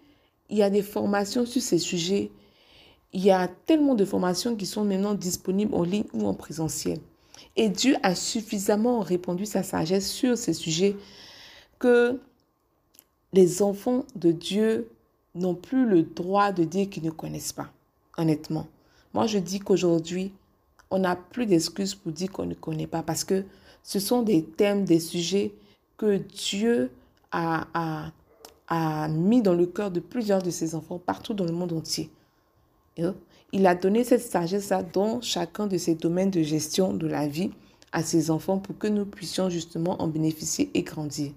il 0.50 0.56
y 0.56 0.62
a 0.62 0.70
des 0.70 0.82
formations 0.82 1.46
sur 1.46 1.62
ces 1.62 1.78
sujets. 1.78 2.30
Il 3.12 3.22
y 3.22 3.30
a 3.30 3.46
tellement 3.46 3.94
de 3.94 4.04
formations 4.04 4.56
qui 4.56 4.66
sont 4.66 4.84
maintenant 4.84 5.14
disponibles 5.14 5.74
en 5.74 5.82
ligne 5.82 6.06
ou 6.12 6.26
en 6.26 6.34
présentiel. 6.34 6.98
Et 7.56 7.68
Dieu 7.68 7.96
a 8.02 8.14
suffisamment 8.14 9.00
répandu 9.00 9.46
sa 9.46 9.62
sagesse 9.62 10.10
sur 10.10 10.38
ces 10.38 10.52
sujets 10.52 10.96
que 11.78 12.18
les 13.32 13.62
enfants 13.62 14.04
de 14.14 14.32
Dieu 14.32 14.88
n'ont 15.34 15.54
plus 15.54 15.86
le 15.86 16.02
droit 16.02 16.52
de 16.52 16.64
dire 16.64 16.88
qu'ils 16.90 17.04
ne 17.04 17.10
connaissent 17.10 17.52
pas, 17.52 17.70
honnêtement. 18.18 18.66
Moi, 19.14 19.26
je 19.26 19.38
dis 19.38 19.60
qu'aujourd'hui, 19.60 20.32
on 20.90 20.98
n'a 20.98 21.16
plus 21.16 21.46
d'excuses 21.46 21.94
pour 21.94 22.12
dire 22.12 22.30
qu'on 22.30 22.46
ne 22.46 22.54
connaît 22.54 22.86
pas 22.86 23.02
parce 23.02 23.24
que 23.24 23.44
ce 23.82 23.98
sont 23.98 24.22
des 24.22 24.44
thèmes, 24.44 24.84
des 24.84 25.00
sujets 25.00 25.52
que 25.96 26.18
Dieu 26.18 26.90
a, 27.30 27.66
a, 27.74 28.12
a 28.68 29.08
mis 29.08 29.42
dans 29.42 29.54
le 29.54 29.66
cœur 29.66 29.90
de 29.90 30.00
plusieurs 30.00 30.42
de 30.42 30.50
ses 30.50 30.74
enfants 30.74 30.98
partout 30.98 31.34
dans 31.34 31.44
le 31.44 31.52
monde 31.52 31.72
entier. 31.72 32.10
Il 33.54 33.66
a 33.66 33.74
donné 33.74 34.02
cette 34.02 34.22
sagesse 34.22 34.72
dans 34.94 35.20
chacun 35.20 35.66
de 35.66 35.76
ces 35.76 35.94
domaines 35.94 36.30
de 36.30 36.42
gestion 36.42 36.94
de 36.94 37.06
la 37.06 37.28
vie 37.28 37.50
à 37.92 38.02
ses 38.02 38.30
enfants 38.30 38.58
pour 38.58 38.78
que 38.78 38.86
nous 38.86 39.04
puissions 39.04 39.50
justement 39.50 40.00
en 40.00 40.08
bénéficier 40.08 40.70
et 40.72 40.82
grandir. 40.82 41.32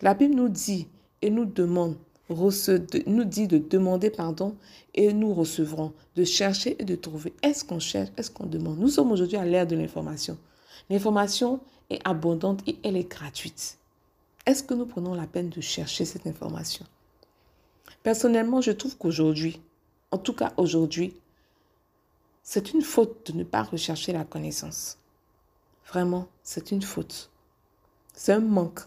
La 0.00 0.14
Bible 0.14 0.36
nous 0.36 0.48
dit 0.48 0.86
et 1.22 1.30
nous 1.30 1.44
demande, 1.44 1.96
nous 2.28 3.24
dit 3.24 3.48
de 3.48 3.58
demander 3.58 4.10
pardon 4.10 4.54
et 4.94 5.12
nous 5.12 5.34
recevrons, 5.34 5.92
de 6.14 6.22
chercher 6.22 6.76
et 6.78 6.84
de 6.84 6.94
trouver. 6.94 7.32
Est-ce 7.42 7.64
qu'on 7.64 7.80
cherche, 7.80 8.10
est-ce 8.16 8.30
qu'on 8.30 8.46
demande? 8.46 8.78
Nous 8.78 8.88
sommes 8.88 9.10
aujourd'hui 9.10 9.36
à 9.36 9.44
l'ère 9.44 9.66
de 9.66 9.74
l'information. 9.74 10.38
L'information 10.88 11.58
est 11.90 12.00
abondante 12.04 12.62
et 12.68 12.76
elle 12.84 12.96
est 12.96 13.10
gratuite. 13.10 13.78
Est-ce 14.46 14.62
que 14.62 14.74
nous 14.74 14.86
prenons 14.86 15.14
la 15.14 15.26
peine 15.26 15.48
de 15.48 15.60
chercher 15.60 16.04
cette 16.04 16.28
information? 16.28 16.86
Personnellement, 18.04 18.60
je 18.60 18.70
trouve 18.70 18.96
qu'aujourd'hui, 18.96 19.60
en 20.12 20.18
tout 20.18 20.32
cas 20.32 20.52
aujourd'hui, 20.56 21.14
c'est 22.42 22.72
une 22.72 22.82
faute 22.82 23.30
de 23.30 23.38
ne 23.38 23.44
pas 23.44 23.62
rechercher 23.62 24.12
la 24.12 24.24
connaissance. 24.24 24.98
Vraiment, 25.86 26.28
c'est 26.42 26.70
une 26.70 26.82
faute. 26.82 27.30
C'est 28.14 28.32
un 28.32 28.40
manque. 28.40 28.80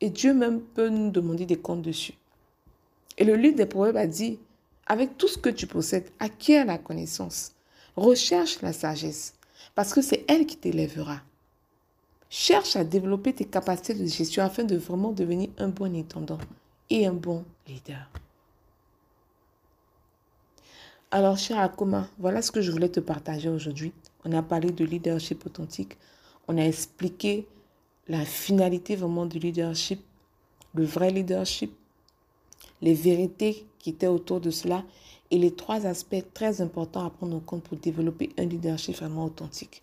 Et 0.00 0.10
Dieu 0.10 0.34
même 0.34 0.60
peut 0.60 0.88
nous 0.88 1.10
demander 1.10 1.46
des 1.46 1.58
comptes 1.58 1.82
dessus. 1.82 2.14
Et 3.18 3.24
le 3.24 3.36
livre 3.36 3.56
des 3.56 3.66
Proverbes 3.66 3.96
a 3.96 4.06
dit, 4.06 4.38
avec 4.86 5.16
tout 5.16 5.28
ce 5.28 5.38
que 5.38 5.50
tu 5.50 5.66
possèdes, 5.66 6.10
acquiert 6.18 6.66
la 6.66 6.78
connaissance. 6.78 7.52
Recherche 7.96 8.62
la 8.62 8.72
sagesse, 8.72 9.34
parce 9.74 9.92
que 9.92 10.02
c'est 10.02 10.24
elle 10.28 10.46
qui 10.46 10.56
t'élèvera. 10.56 11.20
Cherche 12.30 12.76
à 12.76 12.84
développer 12.84 13.34
tes 13.34 13.44
capacités 13.44 13.94
de 13.94 14.06
gestion 14.06 14.42
afin 14.42 14.64
de 14.64 14.76
vraiment 14.76 15.12
devenir 15.12 15.50
un 15.58 15.68
bon 15.68 15.94
intendant 15.94 16.38
et 16.88 17.06
un 17.06 17.12
bon 17.12 17.44
leader. 17.68 18.08
Alors, 21.14 21.36
cher 21.36 21.58
Akoma, 21.58 22.08
voilà 22.18 22.40
ce 22.40 22.50
que 22.50 22.62
je 22.62 22.72
voulais 22.72 22.88
te 22.88 22.98
partager 22.98 23.50
aujourd'hui. 23.50 23.92
On 24.24 24.32
a 24.32 24.42
parlé 24.42 24.70
de 24.70 24.82
leadership 24.82 25.44
authentique. 25.44 25.98
On 26.48 26.56
a 26.56 26.62
expliqué 26.62 27.46
la 28.08 28.24
finalité 28.24 28.96
vraiment 28.96 29.26
du 29.26 29.38
leadership, 29.38 30.00
le 30.72 30.86
vrai 30.86 31.10
leadership, 31.10 31.70
les 32.80 32.94
vérités 32.94 33.66
qui 33.78 33.90
étaient 33.90 34.06
autour 34.06 34.40
de 34.40 34.50
cela 34.50 34.84
et 35.30 35.36
les 35.36 35.54
trois 35.54 35.84
aspects 35.84 36.24
très 36.32 36.62
importants 36.62 37.04
à 37.04 37.10
prendre 37.10 37.36
en 37.36 37.40
compte 37.40 37.64
pour 37.64 37.76
développer 37.76 38.30
un 38.38 38.46
leadership 38.46 38.96
vraiment 38.96 39.26
authentique. 39.26 39.82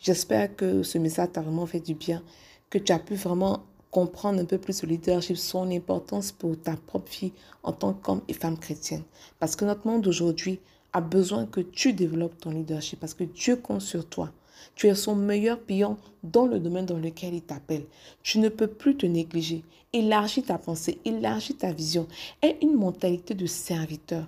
J'espère 0.00 0.54
que 0.54 0.82
ce 0.82 0.98
message 0.98 1.32
t'a 1.32 1.40
vraiment 1.40 1.64
fait 1.64 1.80
du 1.80 1.94
bien, 1.94 2.22
que 2.68 2.76
tu 2.76 2.92
as 2.92 2.98
pu 2.98 3.14
vraiment 3.14 3.64
comprendre 3.90 4.40
un 4.40 4.44
peu 4.44 4.58
plus 4.58 4.82
le 4.82 4.90
leadership, 4.90 5.36
son 5.36 5.70
importance 5.70 6.32
pour 6.32 6.60
ta 6.60 6.76
propre 6.76 7.10
vie 7.10 7.32
en 7.62 7.72
tant 7.72 7.94
qu'homme 7.94 8.22
et 8.28 8.34
femme 8.34 8.58
chrétienne. 8.58 9.02
Parce 9.38 9.56
que 9.56 9.64
notre 9.64 9.86
monde 9.86 10.06
aujourd'hui 10.06 10.60
a 10.92 11.00
besoin 11.00 11.46
que 11.46 11.60
tu 11.60 11.92
développes 11.92 12.38
ton 12.38 12.50
leadership, 12.50 13.00
parce 13.00 13.14
que 13.14 13.24
Dieu 13.24 13.56
compte 13.56 13.82
sur 13.82 14.06
toi. 14.06 14.30
Tu 14.74 14.88
es 14.88 14.94
son 14.94 15.14
meilleur 15.14 15.60
pion 15.60 15.96
dans 16.22 16.46
le 16.46 16.58
domaine 16.58 16.86
dans 16.86 16.98
lequel 16.98 17.34
il 17.34 17.42
t'appelle. 17.42 17.84
Tu 18.22 18.38
ne 18.38 18.48
peux 18.48 18.66
plus 18.66 18.96
te 18.96 19.06
négliger. 19.06 19.64
Élargis 19.92 20.42
ta 20.42 20.58
pensée, 20.58 20.98
élargis 21.04 21.54
ta 21.54 21.72
vision. 21.72 22.06
Aie 22.42 22.58
une 22.62 22.74
mentalité 22.74 23.34
de 23.34 23.46
serviteur. 23.46 24.26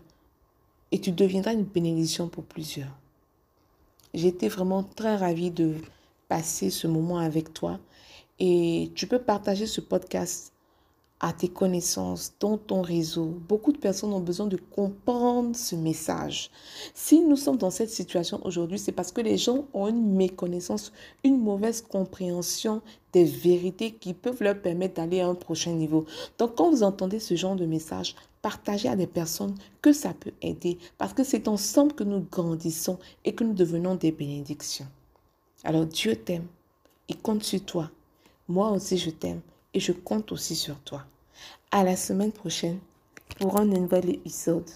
Et 0.92 1.00
tu 1.00 1.12
deviendras 1.12 1.52
une 1.52 1.64
bénédiction 1.64 2.28
pour 2.28 2.44
plusieurs. 2.44 2.96
J'étais 4.14 4.48
vraiment 4.48 4.82
très 4.82 5.16
ravie 5.16 5.50
de 5.50 5.76
passer 6.28 6.70
ce 6.70 6.86
moment 6.86 7.18
avec 7.18 7.52
toi. 7.52 7.78
Et 8.40 8.90
tu 8.94 9.06
peux 9.06 9.18
partager 9.18 9.66
ce 9.66 9.82
podcast 9.82 10.52
à 11.20 11.34
tes 11.34 11.48
connaissances, 11.48 12.32
dans 12.40 12.56
ton 12.56 12.80
réseau. 12.80 13.38
Beaucoup 13.46 13.72
de 13.72 13.78
personnes 13.78 14.14
ont 14.14 14.20
besoin 14.20 14.46
de 14.46 14.56
comprendre 14.56 15.54
ce 15.54 15.76
message. 15.76 16.50
Si 16.94 17.20
nous 17.20 17.36
sommes 17.36 17.58
dans 17.58 17.70
cette 17.70 17.90
situation 17.90 18.40
aujourd'hui, 18.44 18.78
c'est 18.78 18.92
parce 18.92 19.12
que 19.12 19.20
les 19.20 19.36
gens 19.36 19.66
ont 19.74 19.88
une 19.88 20.16
méconnaissance, 20.16 20.92
une 21.22 21.38
mauvaise 21.38 21.82
compréhension 21.82 22.80
des 23.12 23.24
vérités 23.24 23.92
qui 23.92 24.14
peuvent 24.14 24.42
leur 24.42 24.58
permettre 24.62 24.94
d'aller 24.94 25.20
à 25.20 25.28
un 25.28 25.34
prochain 25.34 25.72
niveau. 25.72 26.06
Donc 26.38 26.54
quand 26.56 26.70
vous 26.70 26.82
entendez 26.82 27.20
ce 27.20 27.34
genre 27.34 27.56
de 27.56 27.66
message, 27.66 28.16
partagez 28.40 28.88
à 28.88 28.96
des 28.96 29.06
personnes 29.06 29.54
que 29.82 29.92
ça 29.92 30.14
peut 30.14 30.32
aider 30.40 30.78
parce 30.96 31.12
que 31.12 31.24
c'est 31.24 31.48
ensemble 31.48 31.92
que 31.92 32.04
nous 32.04 32.24
grandissons 32.30 32.98
et 33.26 33.34
que 33.34 33.44
nous 33.44 33.52
devenons 33.52 33.94
des 33.94 34.12
bénédictions. 34.12 34.88
Alors 35.64 35.84
Dieu 35.84 36.16
t'aime, 36.16 36.46
il 37.08 37.18
compte 37.18 37.42
sur 37.42 37.62
toi. 37.62 37.90
Moi 38.50 38.72
aussi 38.72 38.98
je 38.98 39.10
t'aime 39.10 39.42
et 39.74 39.78
je 39.78 39.92
compte 39.92 40.32
aussi 40.32 40.56
sur 40.56 40.74
toi. 40.80 41.04
À 41.70 41.84
la 41.84 41.94
semaine 41.94 42.32
prochaine 42.32 42.80
pour 43.38 43.60
un 43.60 43.64
nouvel 43.64 44.10
épisode 44.10 44.68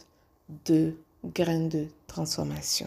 de 0.65 0.93
Graines 1.35 1.71
de 1.71 1.87
transformation. 2.07 2.87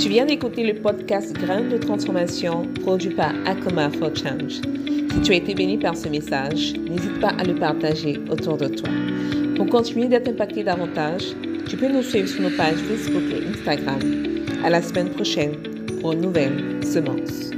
Tu 0.00 0.08
viens 0.08 0.24
d'écouter 0.24 0.72
le 0.72 0.80
podcast 0.80 1.34
Graines 1.34 1.68
de 1.68 1.76
transformation 1.76 2.66
produit 2.80 3.14
par 3.14 3.34
Akoma 3.44 3.90
for 3.90 4.16
Change. 4.16 4.62
Si 5.12 5.20
tu 5.22 5.32
as 5.32 5.36
été 5.36 5.54
béni 5.54 5.76
par 5.76 5.94
ce 5.94 6.08
message, 6.08 6.72
n'hésite 6.72 7.20
pas 7.20 7.34
à 7.38 7.44
le 7.44 7.54
partager 7.54 8.16
autour 8.30 8.56
de 8.56 8.68
toi. 8.68 8.88
Pour 9.56 9.66
continuer 9.66 10.08
d'être 10.08 10.28
impacté 10.28 10.64
davantage, 10.64 11.34
tu 11.68 11.76
peux 11.76 11.88
nous 11.88 12.02
suivre 12.02 12.28
sur 12.28 12.40
nos 12.40 12.56
pages 12.56 12.78
Facebook 12.78 13.24
et 13.30 13.46
Instagram. 13.46 14.27
À 14.64 14.70
la 14.70 14.82
semaine 14.82 15.10
prochaine 15.10 15.54
pour 16.00 16.12
une 16.12 16.20
nouvelle 16.20 16.84
semence. 16.84 17.57